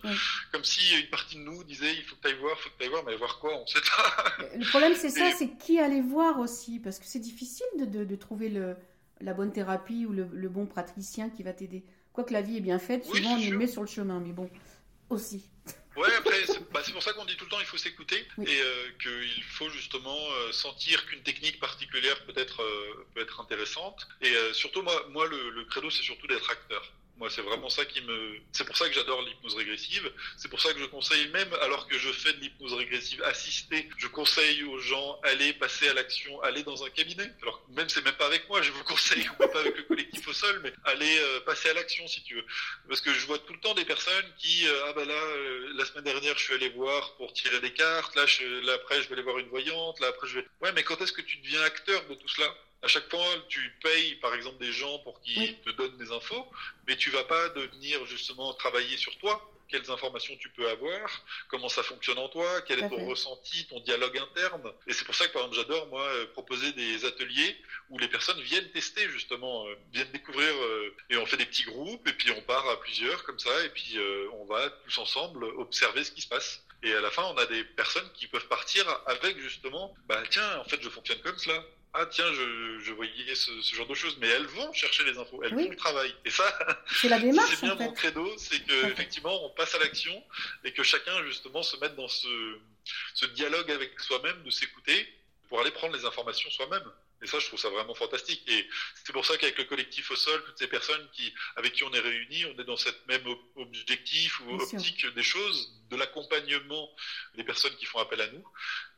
[0.50, 2.70] Comme si une partie de nous disait il faut que tu ailles voir, il faut
[2.70, 4.56] que tu ailles voir, mais voir quoi On ne sait pas.
[4.56, 8.16] Le problème c'est ça, c'est qui aller voir aussi, parce que c'est difficile de, de,
[8.16, 8.76] trouver le,
[9.20, 11.84] la bonne thérapie ou le, le bon praticien qui va t'aider.
[12.12, 14.48] Quoique la vie est bien faite, souvent on nous met sur le chemin, mais bon,
[15.10, 15.44] aussi.
[16.72, 19.44] Bah, c'est pour ça qu'on dit tout le temps il faut s'écouter et euh, qu'il
[19.44, 24.08] faut justement euh, sentir qu'une technique particulière peut être, euh, peut être intéressante.
[24.22, 26.94] Et surtout, moi, moi le, le credo, c'est surtout d'être acteur.
[27.30, 28.36] C'est vraiment ça qui me.
[28.52, 30.10] C'est pour ça que j'adore l'hypnose régressive.
[30.36, 33.88] C'est pour ça que je conseille, même alors que je fais de l'hypnose régressive assistée,
[33.98, 37.30] je conseille aux gens aller passer à l'action, aller dans un cabinet.
[37.42, 40.32] Alors même c'est même pas avec moi, je vous conseille, pas avec le collectif au
[40.32, 42.44] sol, mais aller euh, passer à l'action si tu veux.
[42.88, 45.72] Parce que je vois tout le temps des personnes qui, euh, ah bah là, euh,
[45.74, 48.14] la semaine dernière, je suis allé voir pour tirer des cartes.
[48.16, 48.24] Là,
[48.62, 50.00] là après, je vais aller voir une voyante.
[50.00, 50.46] Là après, je vais.
[50.60, 52.52] Ouais, mais quand est-ce que tu deviens acteur de tout cela?
[52.82, 56.46] À chaque fois, tu payes par exemple des gens pour qu'ils te donnent des infos,
[56.88, 59.48] mais tu vas pas devenir justement travailler sur toi.
[59.68, 61.08] Quelles informations tu peux avoir,
[61.48, 64.70] comment ça fonctionne en toi, quel est ton ressenti, ton dialogue interne?
[64.86, 67.56] Et c'est pour ça que par exemple j'adore moi euh, proposer des ateliers
[67.88, 71.64] où les personnes viennent tester justement, euh, viennent découvrir euh, et on fait des petits
[71.64, 73.96] groupes et puis on part à plusieurs comme ça et puis
[74.34, 76.62] on va tous ensemble observer ce qui se passe.
[76.82, 80.58] Et à la fin, on a des personnes qui peuvent partir avec justement, bah tiens,
[80.58, 84.28] en fait, je fonctionne comme cela ah tiens, je, voyais ce, genre de choses, mais
[84.28, 86.14] elles vont chercher les infos, elles font le travail.
[86.24, 86.44] Et ça,
[86.86, 87.50] c'est la démarche.
[87.50, 90.24] c'est bien mon credo, c'est que effectivement on passe à l'action
[90.64, 92.58] et que chacun justement se mette dans ce,
[93.14, 95.06] ce dialogue avec soi-même, de s'écouter
[95.48, 96.90] pour aller prendre les informations soi-même.
[97.22, 98.42] Et ça, je trouve ça vraiment fantastique.
[98.48, 98.68] Et
[99.04, 101.92] c'est pour ça qu'avec le collectif au sol, toutes ces personnes qui, avec qui on
[101.92, 103.24] est réunis, on est dans cette même
[103.56, 106.90] objectif ou optique des choses, de l'accompagnement
[107.36, 108.44] des personnes qui font appel à nous.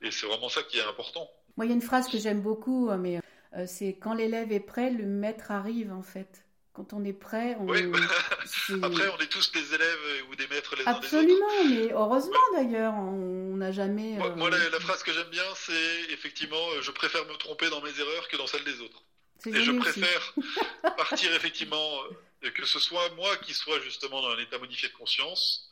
[0.00, 1.30] Et c'est vraiment ça qui est important.
[1.56, 3.20] Moi, il y a une phrase que j'aime beaucoup, hein, mais
[3.56, 6.44] euh, c'est quand l'élève est prêt, le maître arrive en fait.
[6.72, 7.68] Quand on est prêt, on.
[7.68, 7.82] Oui.
[8.82, 11.86] Après, on est tous des élèves ou des maîtres les Absolument, uns des autres.
[11.86, 14.18] mais heureusement d'ailleurs, on n'a jamais.
[14.36, 17.80] Moi, euh, la, phrase que j'aime bien, c'est effectivement, euh, je préfère me tromper dans
[17.80, 19.02] mes erreurs que dans celles des autres.
[19.46, 20.34] Et je préfère
[20.96, 22.00] partir effectivement,
[22.42, 25.70] que ce soit moi qui soit justement dans un état modifié de conscience,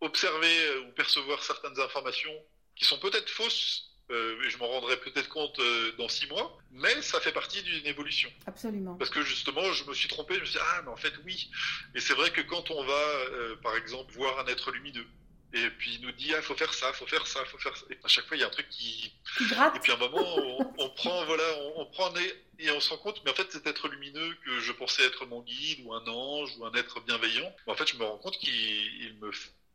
[0.00, 2.34] observer ou percevoir certaines informations
[2.74, 6.56] qui sont peut-être fausses euh, et je m'en rendrai peut-être compte euh, dans six mois,
[6.70, 8.30] mais ça fait partie d'une évolution.
[8.46, 8.94] Absolument.
[8.94, 11.12] Parce que justement, je me suis trompé, je me suis dit, ah, mais en fait,
[11.24, 11.50] oui.
[11.94, 15.06] Et c'est vrai que quand on va, euh, par exemple, voir un être lumineux,
[15.52, 17.86] et puis il nous dit, ah, faut faire ça, faut faire ça, faut faire ça.
[17.90, 19.12] Et à chaque fois, il y a un truc qui.
[19.40, 22.12] Et puis à un moment, on, on prend, voilà, on, on prend
[22.58, 25.26] et on se rend compte, mais en fait, cet être lumineux que je pensais être
[25.26, 28.38] mon guide, ou un ange, ou un être bienveillant, en fait, je me rends compte
[28.38, 29.30] qu'il me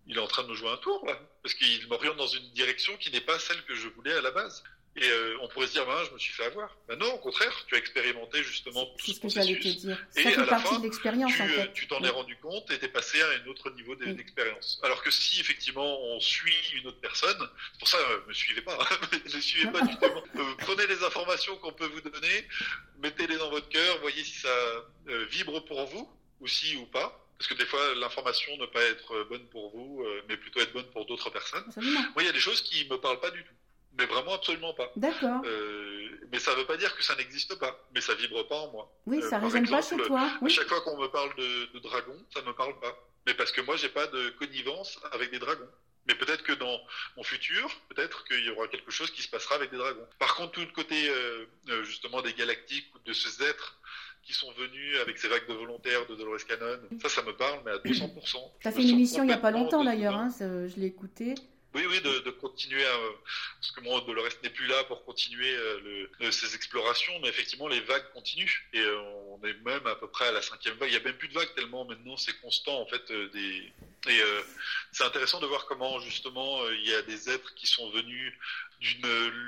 [0.07, 2.49] il est en train de me jouer un tour là, parce qu'il m'oriente dans une
[2.51, 4.63] direction qui n'est pas celle que je voulais à la base.
[4.97, 6.75] Et euh, on pourrait se dire, ben, je me suis fait avoir.
[6.89, 9.97] Ben non, au contraire, tu as expérimenté justement tout ce, ce que j'allais te dire.
[10.09, 11.71] Ça et fait à partie la fin, de l'expérience tu, en fait.
[11.73, 14.13] tu t'en es rendu compte et t'es passé à un autre niveau Oui.
[14.15, 14.81] d'expérience.
[14.83, 17.37] Alors que si effectivement on suit une autre personne,
[17.71, 20.03] c'est pour ça, euh, me suivez pas, hein, ne suivez pas du tout.
[20.03, 22.45] Euh, prenez les informations qu'on peut vous donner,
[22.99, 24.49] mettez-les dans votre cœur, voyez si ça
[25.07, 27.17] euh, vibre pour vous, aussi ou pas.
[27.41, 30.73] Parce que des fois, l'information ne pas être bonne pour vous, euh, mais plutôt être
[30.73, 31.63] bonne pour d'autres personnes.
[31.65, 32.01] Absolument.
[32.13, 33.53] Moi, il y a des choses qui me parlent pas du tout.
[33.97, 34.91] Mais vraiment absolument pas.
[34.95, 35.41] D'accord.
[35.43, 37.83] Euh, mais ça veut pas dire que ça n'existe pas.
[37.95, 38.95] Mais ça vibre pas en moi.
[39.07, 40.29] Oui, euh, ça par résonne pas chez toi.
[40.39, 42.95] À chaque fois qu'on me parle de, de dragons, ça me parle pas.
[43.25, 45.69] Mais parce que moi, j'ai pas de connivence avec des dragons.
[46.07, 46.79] Mais peut-être que dans
[47.17, 50.07] mon futur, peut-être qu'il y aura quelque chose qui se passera avec des dragons.
[50.19, 51.45] Par contre, tout le côté euh,
[51.85, 53.79] justement des galactiques ou de ces êtres
[54.23, 57.59] qui sont venus avec ces vagues de volontaires de Dolores Cannon, ça, ça me parle,
[57.65, 58.37] mais à 200%.
[58.59, 60.75] Tu as Je fait une émission il n'y a pas longtemps d'ailleurs, hein, ça, je
[60.75, 61.33] l'ai écouté.
[61.73, 62.97] oui, oui, de, de continuer à.
[63.59, 65.79] Parce que moi, Dolores n'est plus là pour continuer euh,
[66.19, 68.67] le, euh, ces explorations, mais effectivement, les vagues continuent.
[68.73, 68.99] Et euh,
[69.29, 70.89] on est même à peu près à la cinquième vague.
[70.89, 73.11] Il n'y a même plus de vagues tellement maintenant c'est constant, en fait.
[73.11, 73.71] des...
[74.09, 74.41] Et euh,
[74.91, 78.33] c'est intéressant de voir comment, justement, il y a des êtres qui sont venus
[78.81, 79.07] d'une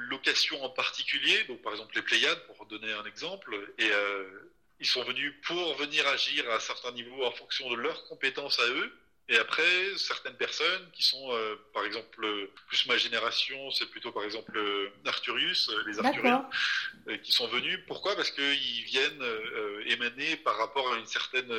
[0.09, 4.23] location en particulier, donc par exemple les Pléiades, pour donner un exemple, et euh,
[4.83, 8.67] ils sont venus pour venir agir à certains niveaux en fonction de leurs compétences à
[8.67, 8.93] eux.
[9.29, 12.27] Et après, certaines personnes qui sont, euh, par exemple,
[12.67, 16.45] plus ma génération, c'est plutôt par exemple euh, Arthurius, euh, les Arthuriens,
[17.07, 17.79] euh, qui sont venus.
[17.87, 18.17] Pourquoi?
[18.17, 19.25] Parce qu'ils viennent
[19.85, 21.53] émaner par rapport à une certaine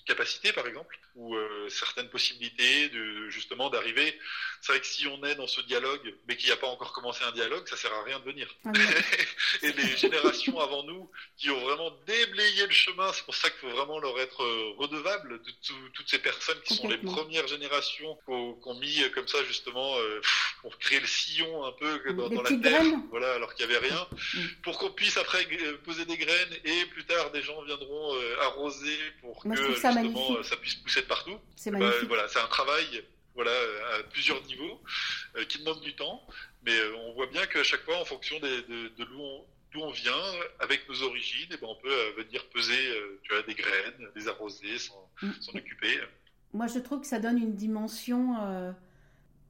[0.00, 4.18] euh, capacité, par exemple, ou euh, certaines possibilités de justement d'arriver.
[4.60, 6.92] C'est vrai que si on est dans ce dialogue, mais qu'il n'y a pas encore
[6.92, 8.48] commencé un dialogue, ça sert à rien de venir.
[8.64, 8.80] Ah oui.
[9.62, 13.60] Et les générations avant nous qui ont vraiment déblayé le chemin, c'est pour ça qu'il
[13.60, 17.46] faut vraiment leur être euh, redevable de tout- toutes ces personnes qui sont les premières
[17.48, 20.20] générations qu'on qu'on mis comme ça justement euh,
[20.60, 23.02] pour créer le sillon un peu dans, dans la terre, graines.
[23.10, 24.38] voilà, alors qu'il n'y avait rien, Mm.
[24.62, 28.40] pour qu'on puisse après euh, poser des graines et plus tard des gens viendront euh,
[28.42, 31.38] arroser pour Moi, que ça justement ça puisse pousser de partout.
[31.56, 33.04] C'est Bah, voilà, c'est un travail
[33.34, 33.52] voilà,
[33.98, 34.80] à plusieurs niveaux
[35.36, 36.26] euh, qui demande du temps,
[36.64, 39.44] mais euh, on voit bien qu'à chaque fois, en fonction des- de, de d'où on,
[39.72, 40.22] d'où on vient,
[40.58, 42.82] avec nos origines, eh ben, on peut venir peser
[43.22, 45.30] tu vois, des graines, les arroser, s'en, Mm.
[45.40, 46.00] s'en occuper.
[46.52, 48.34] Moi, je trouve que ça donne une dimension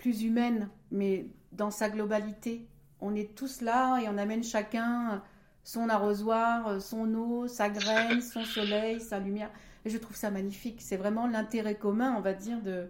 [0.01, 2.67] plus humaine, mais dans sa globalité.
[3.01, 5.23] On est tous là et on amène chacun
[5.65, 9.51] son arrosoir, son eau, sa graine, son soleil, sa lumière.
[9.85, 10.79] Et je trouve ça magnifique.
[10.81, 12.89] C'est vraiment l'intérêt commun, on va dire, de.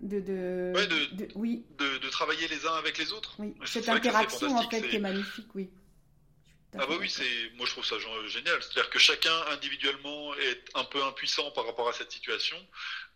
[0.00, 3.36] de, de, Ouais, de- de- oui, De, de travailler les uns avec les autres.
[3.38, 3.54] oui.
[3.64, 5.70] Cette ça, interaction, en fait, qui est magnifique, oui.
[6.78, 7.24] Ah bah oui, c'est
[7.56, 7.96] moi je trouve ça
[8.26, 8.62] génial.
[8.62, 12.56] C'est-à-dire que chacun individuellement est un peu impuissant par rapport à cette situation,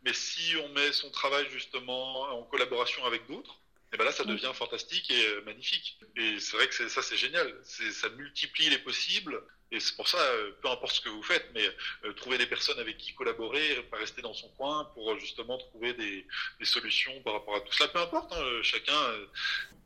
[0.04, 3.56] mais si on met son travail justement en collaboration avec d'autres,
[3.92, 5.98] et ben là ça devient fantastique et euh, magnifique.
[6.16, 7.52] Et c'est vrai que ça c'est génial.
[7.64, 9.42] Ça multiplie les possibles.
[9.72, 11.64] Et c'est pour ça, euh, peu importe ce que vous faites, mais
[12.04, 15.94] euh, trouver des personnes avec qui collaborer, pas rester dans son coin pour justement trouver
[15.94, 16.26] des,
[16.58, 17.88] des solutions par rapport à tout cela.
[17.88, 18.92] Peu importe, hein, chacun.
[18.96, 19.26] euh,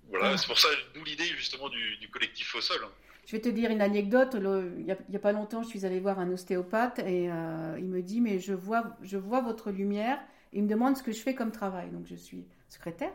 [0.09, 0.39] voilà, Ah.
[0.39, 2.87] c'est pour ça d'où l'idée justement du, du collectif au sol.
[3.27, 4.35] Je vais te dire une anecdote.
[4.35, 6.99] Le- il n'y a, il y a pas longtemps, je suis allée voir un ostéopathe
[7.01, 10.19] et euh, il me dit Mais je vois, je vois votre lumière.
[10.53, 11.91] Il me demande ce que je fais comme travail.
[11.91, 13.13] Donc, je suis secrétaire.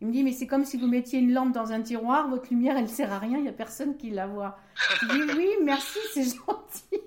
[0.00, 2.48] Il me dit Mais c'est comme si vous mettiez une lampe dans un tiroir, votre
[2.50, 4.58] lumière, elle ne sert à rien, il n'y a personne qui la voit.
[5.02, 7.00] Je dis Oui, merci, c'est gentil.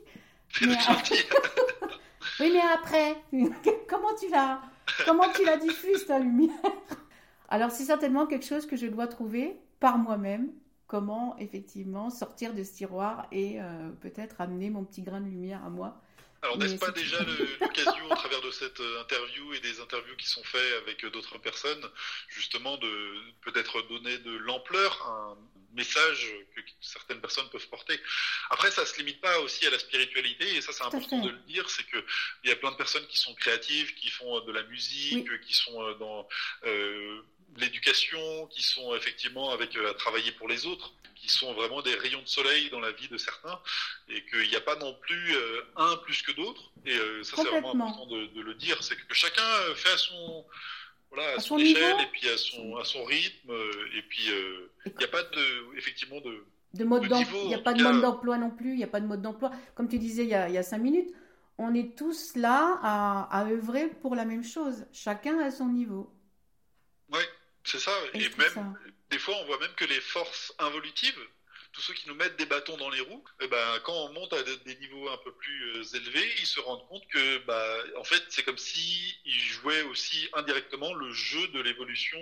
[0.62, 1.16] Mais- gentil.
[2.39, 3.16] Oui, mais après,
[3.88, 4.62] comment tu la,
[5.06, 6.50] comment tu la diffuses, ta lumière?
[7.48, 10.50] Alors, c'est certainement quelque chose que je dois trouver par moi-même.
[10.96, 15.62] Comment, effectivement, sortir de ce tiroir et euh, peut-être amener mon petit grain de lumière
[15.66, 16.02] à moi.
[16.41, 17.18] Alors n'est-ce pas déjà
[17.60, 21.10] l'occasion, au travers de cette euh, interview et des interviews qui sont faites avec euh,
[21.10, 21.86] d'autres personnes,
[22.30, 25.38] justement de peut-être donner de l'ampleur à un
[25.74, 28.00] message que certaines personnes peuvent porter?
[28.52, 31.39] Après, ça se limite pas aussi à la spiritualité, et ça c'est important de le
[31.39, 31.98] dire, c'est que
[32.46, 35.54] il y a plein de personnes qui sont créatives, qui font de la musique, qui
[35.54, 36.26] sont dans
[36.64, 37.22] euh,
[37.58, 41.96] l'éducation, qui sont effectivement avec euh, à travailler pour les autres, qui sont vraiment des
[41.96, 43.60] rayons de soleil dans la vie de certains
[44.10, 46.72] et qu'il n'y a pas non plus euh, un plus que d'autres.
[46.86, 48.84] Et euh, ça, c'est vraiment important de, de le dire.
[48.84, 49.41] C'est que chacun
[49.76, 50.46] fait à son,
[51.12, 53.52] voilà, à, son, échelle et puis à son, à son rythme.
[53.96, 54.28] Et puis,
[54.86, 56.43] il n'y a pas de, effectivement de,
[56.74, 57.39] de mode d'emploi.
[57.43, 58.72] Il n'y a pas de mode d'emploi non plus.
[58.72, 59.52] Il n'y a pas de mode d'emploi.
[59.74, 61.10] Comme tu disais il y, a, il y a cinq minutes,
[61.58, 64.86] on est tous là à, à œuvrer pour la même chose.
[64.91, 66.12] Chacun à son niveau.
[67.66, 67.91] C'est ça.
[68.13, 68.78] Et, même,
[69.09, 71.20] des fois, on voit même que les forces involutives,
[71.74, 74.32] tous ceux qui nous mettent des bâtons dans les roues, eh ben, quand on monte
[74.32, 78.03] à des niveaux un peu plus euh, élevés, ils se rendent compte que, bah, en
[78.05, 82.18] fait, c'est comme s'ils jouaient aussi indirectement le jeu de l'évolution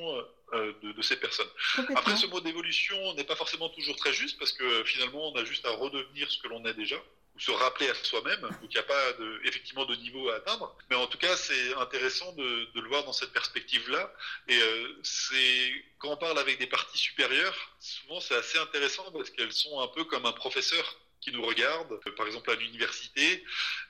[0.53, 1.49] euh, de, de, ces personnes.
[1.95, 5.45] Après, ce mot d'évolution n'est pas forcément toujours très juste parce que finalement, on a
[5.45, 6.97] juste à redevenir ce que l'on est déjà
[7.36, 10.36] ou se rappeler à soi-même, donc il n'y a pas de, effectivement de niveau à
[10.36, 10.75] atteindre.
[10.89, 14.13] Mais en tout cas, c'est intéressant de, de, le voir dans cette perspective-là.
[14.47, 19.29] Et euh, c'est quand on parle avec des parties supérieures, souvent c'est assez intéressant parce
[19.31, 23.43] qu'elles sont un peu comme un professeur qui nous regarde, par exemple à l'université,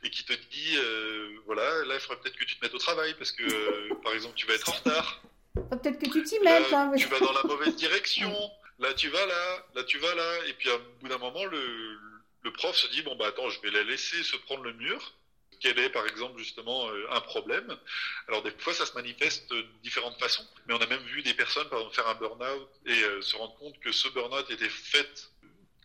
[0.03, 2.77] et qui te dit, euh, voilà, là il faudrait peut-être que tu te mettes au
[2.77, 5.21] travail parce que, euh, par exemple, tu vas être en retard.
[5.53, 6.71] Peut-être que tu t'y mettes.
[6.71, 8.33] Hein, Tu vas dans la mauvaise direction.
[8.79, 9.65] Là, tu vas là.
[9.75, 10.47] Là, tu vas là.
[10.47, 11.99] Et puis, à bout d'un moment, le,
[12.43, 15.13] le prof se dit bon bah attends, je vais la laisser se prendre le mur.
[15.59, 17.77] Quel est par exemple justement euh, un problème?
[18.27, 21.33] Alors des fois ça se manifeste de différentes façons, mais on a même vu des
[21.33, 24.69] personnes par exemple faire un burn-out et euh, se rendre compte que ce burn-out était
[24.69, 25.31] fait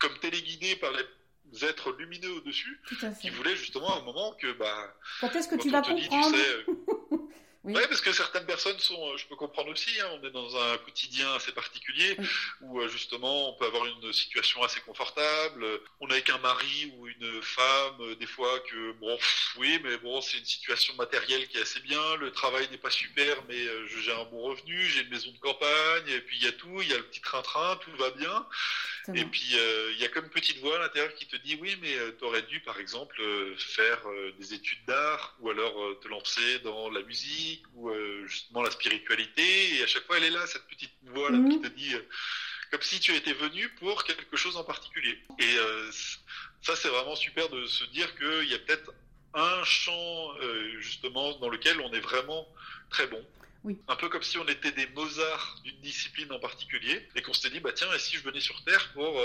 [0.00, 2.80] comme téléguidé par les êtres lumineux au-dessus,
[3.20, 6.36] qui voulaient justement à un moment que bah quand est-ce que tu vas comprendre
[7.74, 10.78] Oui, parce que certaines personnes sont, je peux comprendre aussi, hein, on est dans un
[10.78, 12.16] quotidien assez particulier
[12.62, 15.66] où euh, justement on peut avoir une situation assez confortable,
[16.00, 19.18] on est qu'un mari ou une femme, euh, des fois que bon,
[19.58, 22.90] oui, mais bon, c'est une situation matérielle qui est assez bien, le travail n'est pas
[22.90, 26.44] super, mais euh, j'ai un bon revenu, j'ai une maison de campagne, et puis il
[26.44, 28.46] y a tout, il y a le petit train-train, tout va bien.
[29.14, 29.56] Et puis
[29.92, 32.24] il y a comme une petite voix à l'intérieur qui te dit oui, mais tu
[32.24, 33.22] aurais dû par exemple
[33.56, 34.00] faire
[34.38, 39.76] des études d'art ou alors te lancer dans la musique ou euh, justement la spiritualité.
[39.76, 41.62] Et à chaque fois, elle est là, cette petite voix là, qui mhm.
[41.62, 42.02] te dit euh,
[42.70, 45.18] comme si tu étais venu pour quelque chose en particulier.
[45.38, 45.90] Et euh,
[46.62, 48.92] ça, c'est vraiment super de se dire qu'il y a peut-être
[49.34, 50.32] un champ
[50.78, 52.48] justement dans lequel on est vraiment
[52.90, 53.24] très bon.
[53.64, 53.78] Oui.
[53.88, 57.50] Un peu comme si on était des Mozart d'une discipline en particulier et qu'on s'était
[57.50, 59.20] dit bah tiens et si je venais sur Terre pour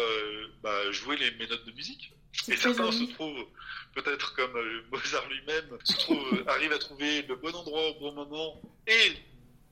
[0.63, 2.13] bah, jouer les, mes notes de musique?
[2.47, 3.45] Et certains se trouvent,
[3.93, 8.11] peut-être comme euh, Mozart lui-même, se trouve, arrive à trouver le bon endroit au bon
[8.13, 9.13] moment et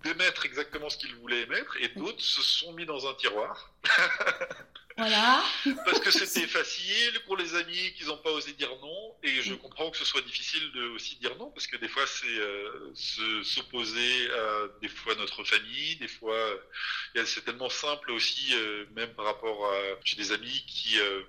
[0.04, 3.74] d'émettre exactement ce qu'il voulait émettre, et d'autres se sont mis dans un tiroir.
[4.98, 5.44] Voilà.
[5.86, 9.54] Parce que c'était facile pour les amis qu'ils n'ont pas osé dire non, et je
[9.54, 12.94] comprends que ce soit difficile de aussi dire non, parce que des fois c'est euh,
[13.44, 16.38] s'opposer à des fois notre famille, des fois
[17.26, 21.22] c'est tellement simple aussi, euh, même par rapport à j'ai des amis qui euh,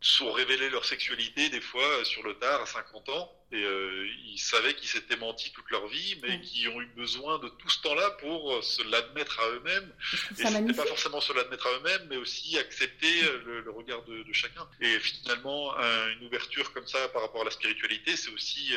[0.00, 4.06] sont révélés leur sexualité des fois euh, sur le tard à 50 ans et euh,
[4.32, 6.40] ils savaient qu'ils s'étaient menti toute leur vie mais mm.
[6.40, 9.92] qui ont eu besoin de tout ce temps-là pour euh, se l'admettre à eux-mêmes.
[10.38, 14.22] Et c'était pas forcément se l'admettre à eux-mêmes mais aussi accepter le, le regard de,
[14.22, 14.66] de, chacun.
[14.80, 15.74] Et finalement
[16.18, 18.72] une ouverture comme ça par rapport à la spiritualité c'est aussi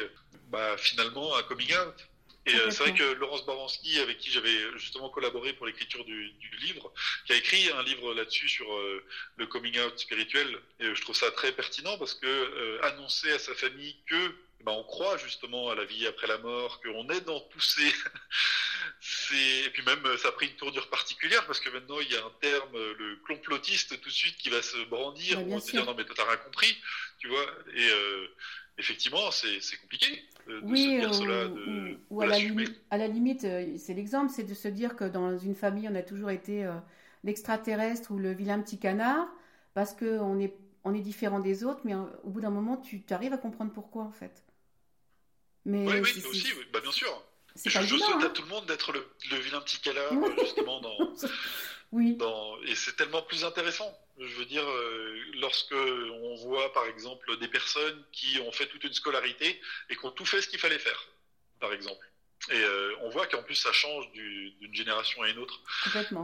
[0.49, 2.07] bah, finalement un coming out
[2.45, 6.31] et euh, c'est vrai que Laurence Baranski, avec qui j'avais justement collaboré pour l'écriture du,
[6.31, 6.91] du, livre,
[7.25, 9.03] qui a écrit un livre là-dessus sur euh,
[9.37, 13.39] le coming out spirituel, et je trouve ça très pertinent parce que euh, annoncer à
[13.39, 14.35] sa famille que
[14.65, 17.93] ben, on croit justement à la vie après la mort, qu'on est dans tous ces,
[18.99, 19.63] ces...
[19.65, 22.25] Et puis même, ça a pris une tournure particulière parce que maintenant, il y a
[22.25, 25.95] un terme, le complotiste, tout de suite, qui va se brandir pour te dire non
[25.95, 26.77] mais t'as rien compris,
[27.19, 27.45] tu vois.
[27.73, 27.89] Et
[28.77, 31.47] effectivement, c'est compliqué de, oui, se dire cela,
[32.09, 35.05] ou, à, la limite, à, la limite, euh, c'est l'exemple, c'est de se dire que
[35.05, 36.73] dans une famille, on a toujours été euh,
[37.23, 39.27] l'extraterrestre ou le vilain petit canard,
[39.73, 40.53] parce qu'on est,
[40.83, 43.71] on est différent des autres, mais euh, au bout d'un moment, tu arrives à comprendre
[43.71, 44.43] pourquoi, en fait.
[45.65, 46.65] Mais oui, oui, aussi, oui.
[46.73, 47.23] Bah, bien sûr.
[47.55, 48.31] Je, je souhaite à hein.
[48.33, 50.11] tout le monde d'être le, le, vilain petit canard,
[50.41, 50.97] justement, dans,
[51.91, 52.15] oui.
[52.15, 53.95] Dans, et c'est tellement plus intéressant.
[54.25, 58.83] Je veux dire, euh, lorsque on voit par exemple des personnes qui ont fait toute
[58.83, 59.59] une scolarité
[59.89, 61.07] et qui ont tout fait ce qu'il fallait faire,
[61.59, 62.05] par exemple.
[62.51, 65.61] Et euh, on voit qu'en plus ça change d'une génération à une autre.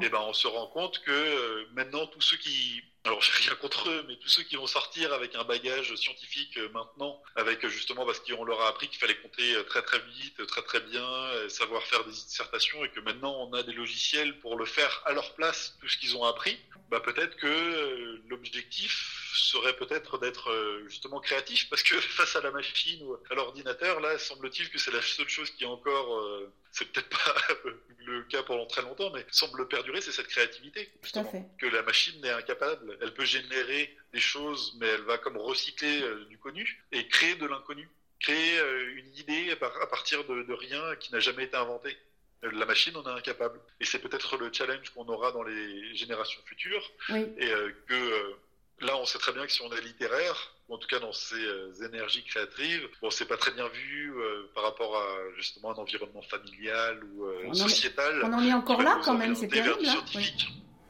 [0.02, 3.56] Et ben on se rend compte que euh, maintenant tous ceux qui alors j'ai rien
[3.56, 7.66] contre eux, mais tous ceux qui vont sortir avec un bagage scientifique euh, maintenant, avec
[7.66, 10.62] euh, justement parce qu'on leur a appris qu'il fallait compter euh, très très vite, très
[10.62, 11.04] très bien,
[11.48, 15.14] savoir faire des dissertations, et que maintenant on a des logiciels pour le faire à
[15.14, 21.20] leur place, tout ce qu'ils ont appris, bah peut-être que l'objectif serait peut-être d'être justement
[21.20, 25.02] créatif, parce que face à la machine ou à l'ordinateur, là, semble-t-il que c'est la
[25.02, 26.24] seule chose qui est encore,
[26.72, 27.36] c'est peut-être pas
[28.06, 32.20] le cas pendant très longtemps, mais semble perdurer, c'est cette créativité, justement, que la machine
[32.22, 36.84] n'est incapable elle peut générer des choses, mais elle va comme recycler euh, du connu
[36.92, 37.88] et créer de l'inconnu,
[38.20, 41.98] créer euh, une idée à, partir de, rien qui n'a jamais été inventé.
[42.42, 43.60] La machine en est incapable.
[43.82, 46.90] Et c'est peut-être le challenge qu'on aura dans les générations futures.
[47.10, 47.28] Oui.
[47.38, 47.52] Et
[47.88, 48.36] que
[48.80, 51.12] là, on sait très bien que si on est littéraire, ou en tout cas dans
[51.12, 51.36] ces
[51.84, 54.14] énergies créatives, bon, c'est pas très bien vu
[54.56, 58.22] par rapport à justement un environnement familial ou sociétal.
[58.24, 59.86] on en est encore là quand même, c'est terrible.
[59.86, 60.02] Hein.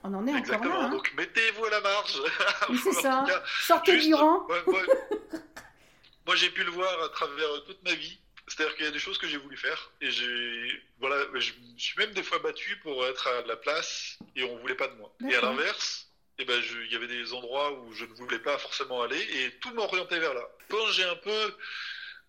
[0.03, 0.69] On en est Exactement.
[0.69, 0.87] encore là.
[0.87, 0.91] Hein.
[0.91, 2.21] Donc mettez-vous à la marge.
[2.83, 3.25] c'est ça.
[3.61, 4.47] Sortez du rang.
[6.25, 8.19] moi, j'ai pu le voir à travers toute ma vie.
[8.47, 11.77] C'est-à-dire qu'il y a des choses que j'ai voulu faire et j'ai voilà, je me
[11.77, 14.95] suis même des fois battu pour être à la place et on voulait pas de
[14.95, 15.13] moi.
[15.29, 18.57] Et à l'inverse, eh ben, il y avait des endroits où je ne voulais pas
[18.57, 20.41] forcément aller et tout m'orientait vers là.
[20.67, 21.55] Quand j'ai un peu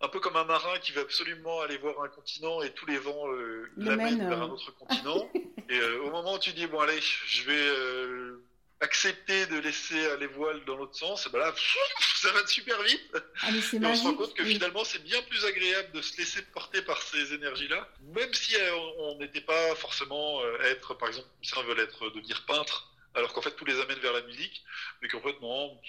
[0.01, 2.97] un peu comme un marin qui veut absolument aller voir un continent et tous les
[2.97, 4.53] vents euh, l'amènent vers un euh.
[4.53, 5.29] autre continent.
[5.69, 8.43] et euh, au moment où tu dis, bon allez, je vais euh,
[8.79, 11.53] accepter de laisser les voiles dans l'autre sens, ben là,
[12.15, 13.15] ça va super vite.
[13.43, 16.81] Ah, on se rend compte que finalement, c'est bien plus agréable de se laisser porter
[16.81, 18.55] par ces énergies-là, même si
[18.97, 23.51] on n'était pas forcément être, par exemple, certains veulent être, devenir peintre, alors qu'en fait,
[23.51, 24.63] tout les amène vers la musique,
[25.01, 25.79] mais qu'en fait, non,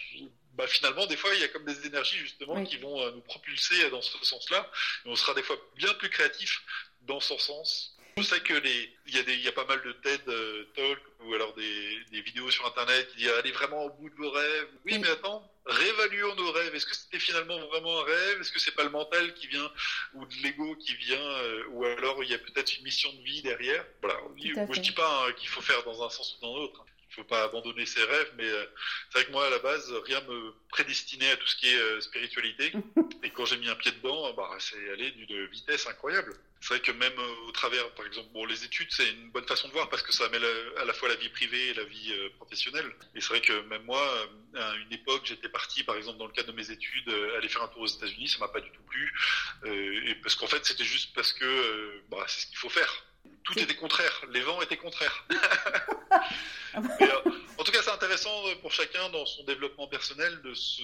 [0.55, 3.21] bah, finalement, des fois, il y a comme des énergies justement qui vont euh, nous
[3.21, 4.71] propulser dans ce sens-là.
[5.05, 6.63] Et on sera des fois bien plus créatif
[7.03, 7.97] dans ce sens.
[8.19, 10.21] Je sais que les, il y a des, il y a pas mal de TED
[10.29, 14.11] euh, Talk ou alors des, des, vidéos sur Internet qui disent allez vraiment au bout
[14.11, 14.69] de vos rêves.
[14.85, 16.75] Oui, mais attends, réévaluons nos rêves.
[16.75, 18.41] Est-ce que c'était finalement vraiment un rêve?
[18.41, 19.71] Est-ce que c'est pas le mental qui vient
[20.13, 23.23] ou de l'ego qui vient euh, ou alors il y a peut-être une mission de
[23.23, 23.83] vie derrière?
[24.03, 24.21] Voilà.
[24.21, 26.92] Moi, je dis pas hein, qu'il faut faire dans un sens ou dans l'autre il
[27.15, 28.65] faut pas abandonner ses rêves, mais euh,
[29.11, 31.79] c'est vrai que moi, à la base, rien me prédestinait à tout ce qui est
[31.79, 32.73] euh, spiritualité.
[33.23, 36.35] Et quand j'ai mis un pied dedans, bah, c'est allé d'une vitesse incroyable.
[36.61, 39.47] C'est vrai que même euh, au travers, par exemple, bon, les études, c'est une bonne
[39.47, 40.45] façon de voir parce que ça mêle
[40.79, 42.91] à la fois la vie privée et la vie professionnelle.
[43.15, 46.33] Et c'est vrai que même moi, à une époque, j'étais parti, par exemple, dans le
[46.33, 48.83] cadre de mes études, aller faire un tour aux États-Unis, ça m'a pas du tout
[48.83, 49.13] plu.
[49.67, 53.05] et parce qu'en fait, c'était juste parce que bah, c'est ce qu'il faut faire
[53.45, 55.25] tout était contraire, les vents étaient contraires.
[56.75, 56.81] Euh,
[57.59, 58.31] en tout cas, c'est intéressant
[58.63, 60.83] pour chacun dans son développement personnel de se,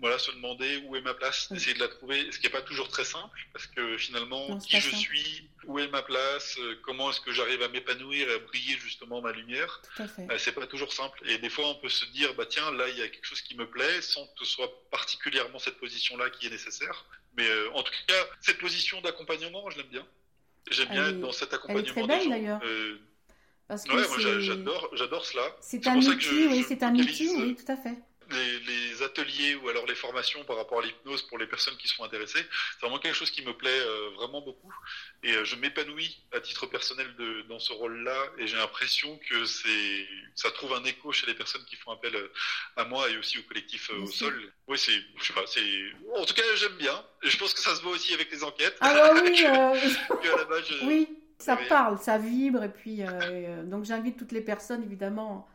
[0.00, 2.62] voilà, se demander où est ma place, d'essayer de la trouver, ce qui n'est pas
[2.62, 7.10] toujours très simple, parce que finalement, qui je suis, où est ma place, euh, comment
[7.10, 10.92] est-ce que j'arrive à m'épanouir et à briller justement ma lumière, euh, c'est pas toujours
[10.92, 11.20] simple.
[11.26, 13.42] Et des fois, on peut se dire, bah tiens, là, il y a quelque chose
[13.42, 17.04] qui me plaît, sans que ce soit particulièrement cette position-là qui est nécessaire.
[17.36, 20.06] Mais en tout cas, cette position d'accompagnement, je l'aime bien.
[20.70, 21.82] J'aime bien être dans cet accompagnement.
[21.84, 22.60] Elle est très belle d'ailleurs.
[22.64, 22.96] Euh...
[23.68, 25.42] Parce que ouais, moi j'adore, j'adore cela.
[25.60, 27.96] C'est un outil, oui, c'est un outil, oui, tout à fait.
[28.30, 31.88] Les, les, ateliers ou alors les formations par rapport à l'hypnose pour les personnes qui
[31.88, 34.72] sont intéressées, c'est vraiment quelque chose qui me plaît euh, vraiment beaucoup.
[35.22, 39.44] Et euh, je m'épanouis à titre personnel de, dans ce rôle-là et j'ai l'impression que
[39.44, 42.32] c'est, ça trouve un écho chez les personnes qui font appel euh,
[42.76, 44.52] à moi et aussi au collectif au sol.
[44.68, 45.60] Oui, c'est, je sais pas, c'est,
[46.16, 47.04] en tout cas j'aime bien.
[47.22, 48.76] Et je pense que ça se voit aussi avec les enquêtes.
[48.80, 49.44] Ah bah oui.
[50.84, 51.08] oui.
[51.38, 53.02] Ça parle, ça vibre, et puis
[53.64, 55.46] donc j'invite toutes les personnes évidemment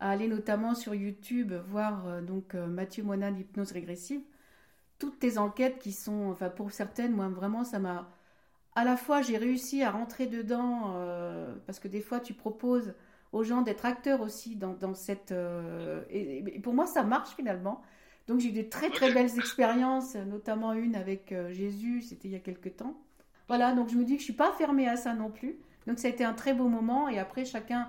[0.00, 4.22] à aller notamment sur YouTube voir euh, donc euh, Mathieu Monin d'hypnose régressive.
[4.98, 8.10] Toutes tes enquêtes qui sont, enfin pour certaines, moi vraiment ça m'a,
[8.74, 12.94] à la fois j'ai réussi à rentrer dedans euh, parce que des fois tu proposes
[13.32, 15.32] aux gens d'être acteurs aussi dans, dans cette,
[16.10, 17.80] et, pour moi ça marche finalement.
[18.26, 22.36] Donc j'ai eu des très très belles expériences, notamment une avec Jésus, c'était il y
[22.36, 23.00] a quelques temps.
[23.48, 25.58] Voilà, donc je me dis que je suis pas fermée à ça non plus.
[25.86, 27.88] Donc ça a été un très beau moment et après chacun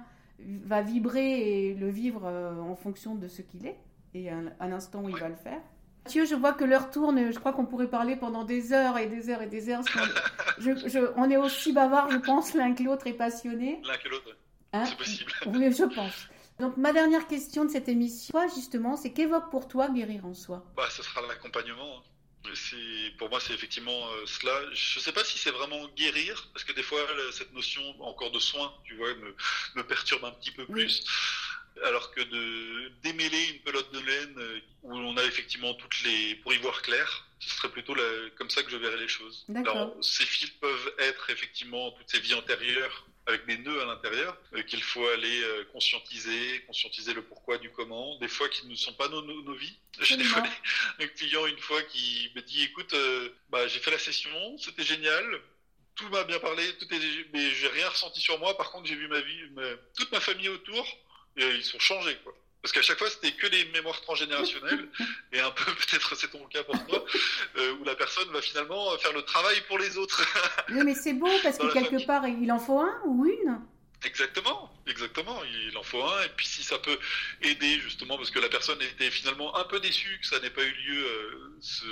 [0.64, 3.78] va vibrer et le vivre euh, en fonction de ce qu'il est
[4.14, 5.62] et à, l'instant où il va le faire.
[6.06, 7.32] Mathieu, je vois que l'heure tourne.
[7.32, 9.84] Je crois qu'on pourrait parler pendant des heures et des heures et des heures.
[11.16, 13.82] on est aussi bavard, je pense, l'un que l'autre est passionné.
[13.86, 14.36] L'un que l'autre,
[14.74, 15.32] hein c'est possible.
[15.48, 16.28] Oui, je pense.
[16.60, 20.66] Donc, ma dernière question de cette émission, justement, c'est qu'évoque pour toi guérir en soi?
[20.76, 22.02] Bah, Ce sera l'accompagnement.
[23.18, 24.60] Pour moi, c'est effectivement euh, cela.
[24.74, 27.00] Je ne sais pas si c'est vraiment guérir, parce que des fois,
[27.32, 29.36] cette notion encore de soin, tu vois, me,
[29.76, 31.04] me perturbe un petit peu plus.
[31.84, 36.36] Alors que de démêler une pelote de laine euh, où on a effectivement toutes les,
[36.36, 37.96] pour y voir clair, ce serait plutôt
[38.38, 39.46] comme ça que je verrais les choses.
[39.56, 44.38] Alors, ces fils peuvent être effectivement toutes ces vies antérieures avec des nœuds à l'intérieur
[44.54, 48.18] euh, qu'il faut aller euh, conscientiser, conscientiser le pourquoi du comment.
[48.20, 49.78] Des fois qui ne sont pas nos, nos, vies.
[50.00, 50.44] J'ai des fois
[51.00, 54.84] un client une fois qui me dit écoute, euh, bah, j'ai fait la session, c'était
[54.84, 55.42] génial,
[55.96, 58.58] tout m'a bien parlé, tout est, mais j'ai rien ressenti sur moi.
[58.58, 59.40] Par contre, j'ai vu ma vie,
[59.98, 60.88] toute ma famille autour,
[61.38, 62.34] et ils sont changés quoi.
[62.62, 64.88] Parce qu'à chaque fois, c'était que des mémoires transgénérationnelles,
[65.34, 67.04] et un peu, peut-être c'est ton cas pour toi,
[67.58, 70.22] euh, où la personne va finalement faire le travail pour les autres.
[70.70, 73.62] oui, mais c'est beau, parce que quelque part, il en faut un ou une
[74.04, 75.38] Exactement, exactement.
[75.44, 76.24] Il en faut un.
[76.24, 76.98] Et puis si ça peut
[77.44, 80.64] aider justement, parce que la personne était finalement un peu déçue que ça n'ait pas
[80.64, 81.86] eu lieu, euh, ce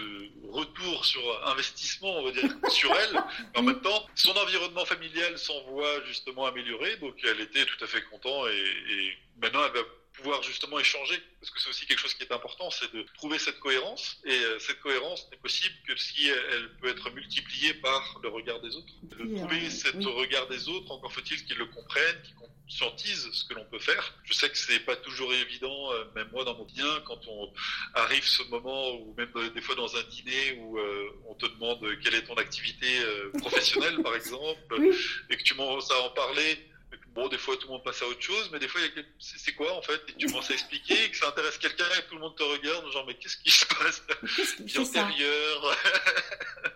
[0.47, 3.21] retour sur investissement, on va dire, sur elle.
[3.55, 7.87] en même temps, son environnement familial s'en voit justement amélioré, donc elle était tout à
[7.87, 8.47] fait contente.
[8.49, 9.87] Et, et maintenant, elle va
[10.19, 13.39] pouvoir justement échanger, parce que c'est aussi quelque chose qui est important, c'est de trouver
[13.39, 14.17] cette cohérence.
[14.25, 18.59] Et euh, cette cohérence n'est possible que si elle peut être multipliée par le regard
[18.61, 18.93] des autres.
[19.03, 23.53] De trouver ce regard des autres, encore faut-il qu'ils le comprennent, qu'ils conscientisent ce que
[23.53, 24.13] l'on peut faire.
[24.25, 27.51] Je sais que c'est pas toujours évident, euh, même moi dans mon bien, quand on
[27.95, 31.79] arrive ce moment, ou même des fois dans un dîner où euh, on te demande
[32.03, 32.87] quelle est ton activité
[33.39, 34.75] professionnelle, par exemple,
[35.29, 36.69] et que tu commences à en parler
[37.13, 38.81] Bon, des fois, tout le monde passe à autre chose, mais des fois,
[39.19, 40.01] c'est quoi en fait?
[40.09, 42.43] Et tu commences à expliquer, et que ça intéresse quelqu'un, et tout le monde te
[42.43, 44.03] regarde, genre, mais qu'est-ce qui se passe?
[44.59, 45.77] Vie antérieure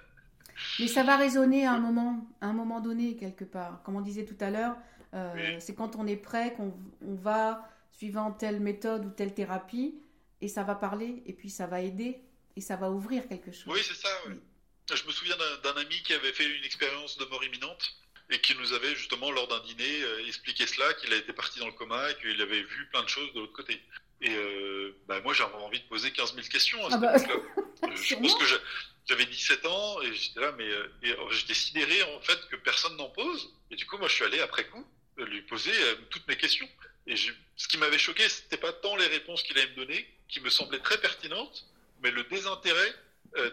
[0.80, 3.84] Mais ça va résonner à un moment, à un moment donné, quelque part.
[3.84, 4.76] Comme on disait tout à l'heure,
[5.14, 9.96] euh, c'est quand on est prêt qu'on va, suivant telle méthode ou telle thérapie,
[10.42, 12.22] et ça va parler, et puis ça va aider,
[12.56, 13.68] et ça va ouvrir quelque chose.
[13.68, 14.10] Oui, c'est ça.
[14.94, 17.96] Je me souviens d'un ami qui avait fait une expérience de mort imminente
[18.34, 21.60] et qui nous avait justement lors d'un dîner euh, expliqué cela, qu'il a été parti
[21.60, 23.80] dans le coma et qu'il avait vu plein de choses de l'autre côté.
[24.22, 27.14] Et euh, bah, moi j'avais envie de poser 15 000 questions à ah bah,
[27.84, 28.46] euh, je pense que
[29.06, 30.68] j'avais 17 ans et j'étais là, mais
[31.32, 33.54] j'étais sidéré en fait que personne n'en pose.
[33.70, 34.86] Et du coup moi je suis allé après coup
[35.18, 35.74] lui poser
[36.10, 36.68] toutes mes questions.
[37.06, 40.40] Et ce qui m'avait choqué, c'était pas tant les réponses qu'il allait me donner, qui
[40.40, 41.68] me semblaient très pertinentes,
[42.02, 42.96] mais le désintérêt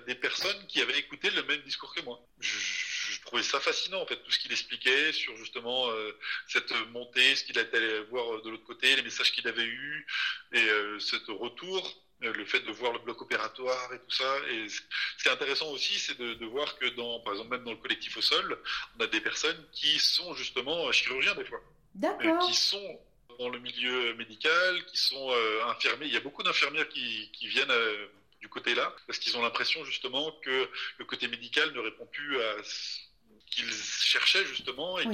[0.07, 2.20] des personnes qui avaient écouté le même discours que moi.
[2.39, 6.72] Je, je trouvais ça fascinant en fait tout ce qu'il expliquait sur justement euh, cette
[6.92, 10.06] montée, ce qu'il allé voir euh, de l'autre côté, les messages qu'il avait eus
[10.52, 14.36] et euh, ce retour, le fait de voir le bloc opératoire et tout ça.
[14.50, 14.80] Et ce
[15.22, 18.16] qui est intéressant aussi, c'est de, voir que dans, par exemple même dans le collectif
[18.18, 18.58] au sol,
[18.98, 21.62] on a des personnes qui sont justement chirurgiens des fois,
[22.46, 23.00] qui sont
[23.38, 25.30] dans le milieu médical, qui sont
[25.68, 26.08] infirmiers.
[26.08, 27.72] Il y a beaucoup d'infirmières qui, qui viennent
[28.41, 30.68] du côté-là, parce qu'ils ont l'impression justement que
[30.99, 33.01] le côté médical ne répond plus à ce
[33.51, 35.07] qu'ils cherchaient justement et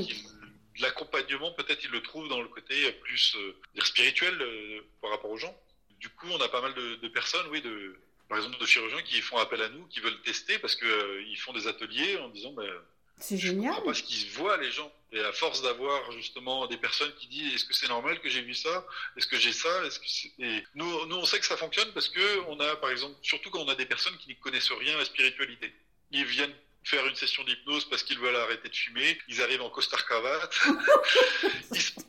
[0.80, 5.38] l'accompagnement peut-être ils le trouvent dans le côté plus euh, spirituel euh, par rapport aux
[5.38, 5.56] gens.
[6.00, 7.98] Du coup, on a pas mal de, personnes, oui, de,
[8.28, 11.36] par exemple de chirurgiens qui font appel à nous, qui veulent tester parce qu'ils euh,
[11.38, 12.70] font des ateliers en disant ben,
[13.18, 13.74] c'est génial.
[13.84, 14.92] Parce qu'ils voient les gens.
[15.12, 18.42] Et à force d'avoir justement des personnes qui disent est-ce que c'est normal que j'ai
[18.42, 18.84] vu ça?
[19.16, 19.84] Est-ce que j'ai ça?
[19.84, 22.90] Est-ce que Et nous, nous, on sait que ça fonctionne parce que on a, par
[22.90, 25.72] exemple, surtout quand on a des personnes qui ne connaissent rien à la spiritualité.
[26.10, 26.54] Ils viennent
[26.84, 29.18] faire une session d'hypnose parce qu'ils veulent arrêter de fumer.
[29.28, 30.58] Ils arrivent en costard cravate.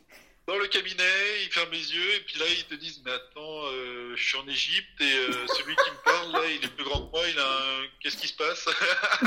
[0.48, 1.04] dans le cabinet,
[1.42, 4.38] ils ferment les yeux et puis là ils te disent mais attends, euh, je suis
[4.38, 7.28] en Égypte et euh, celui qui me parle là, il est plus grand que moi,
[7.28, 7.86] il a un...
[8.00, 8.66] qu'est-ce qui se passe?
[8.66, 8.72] Ouais,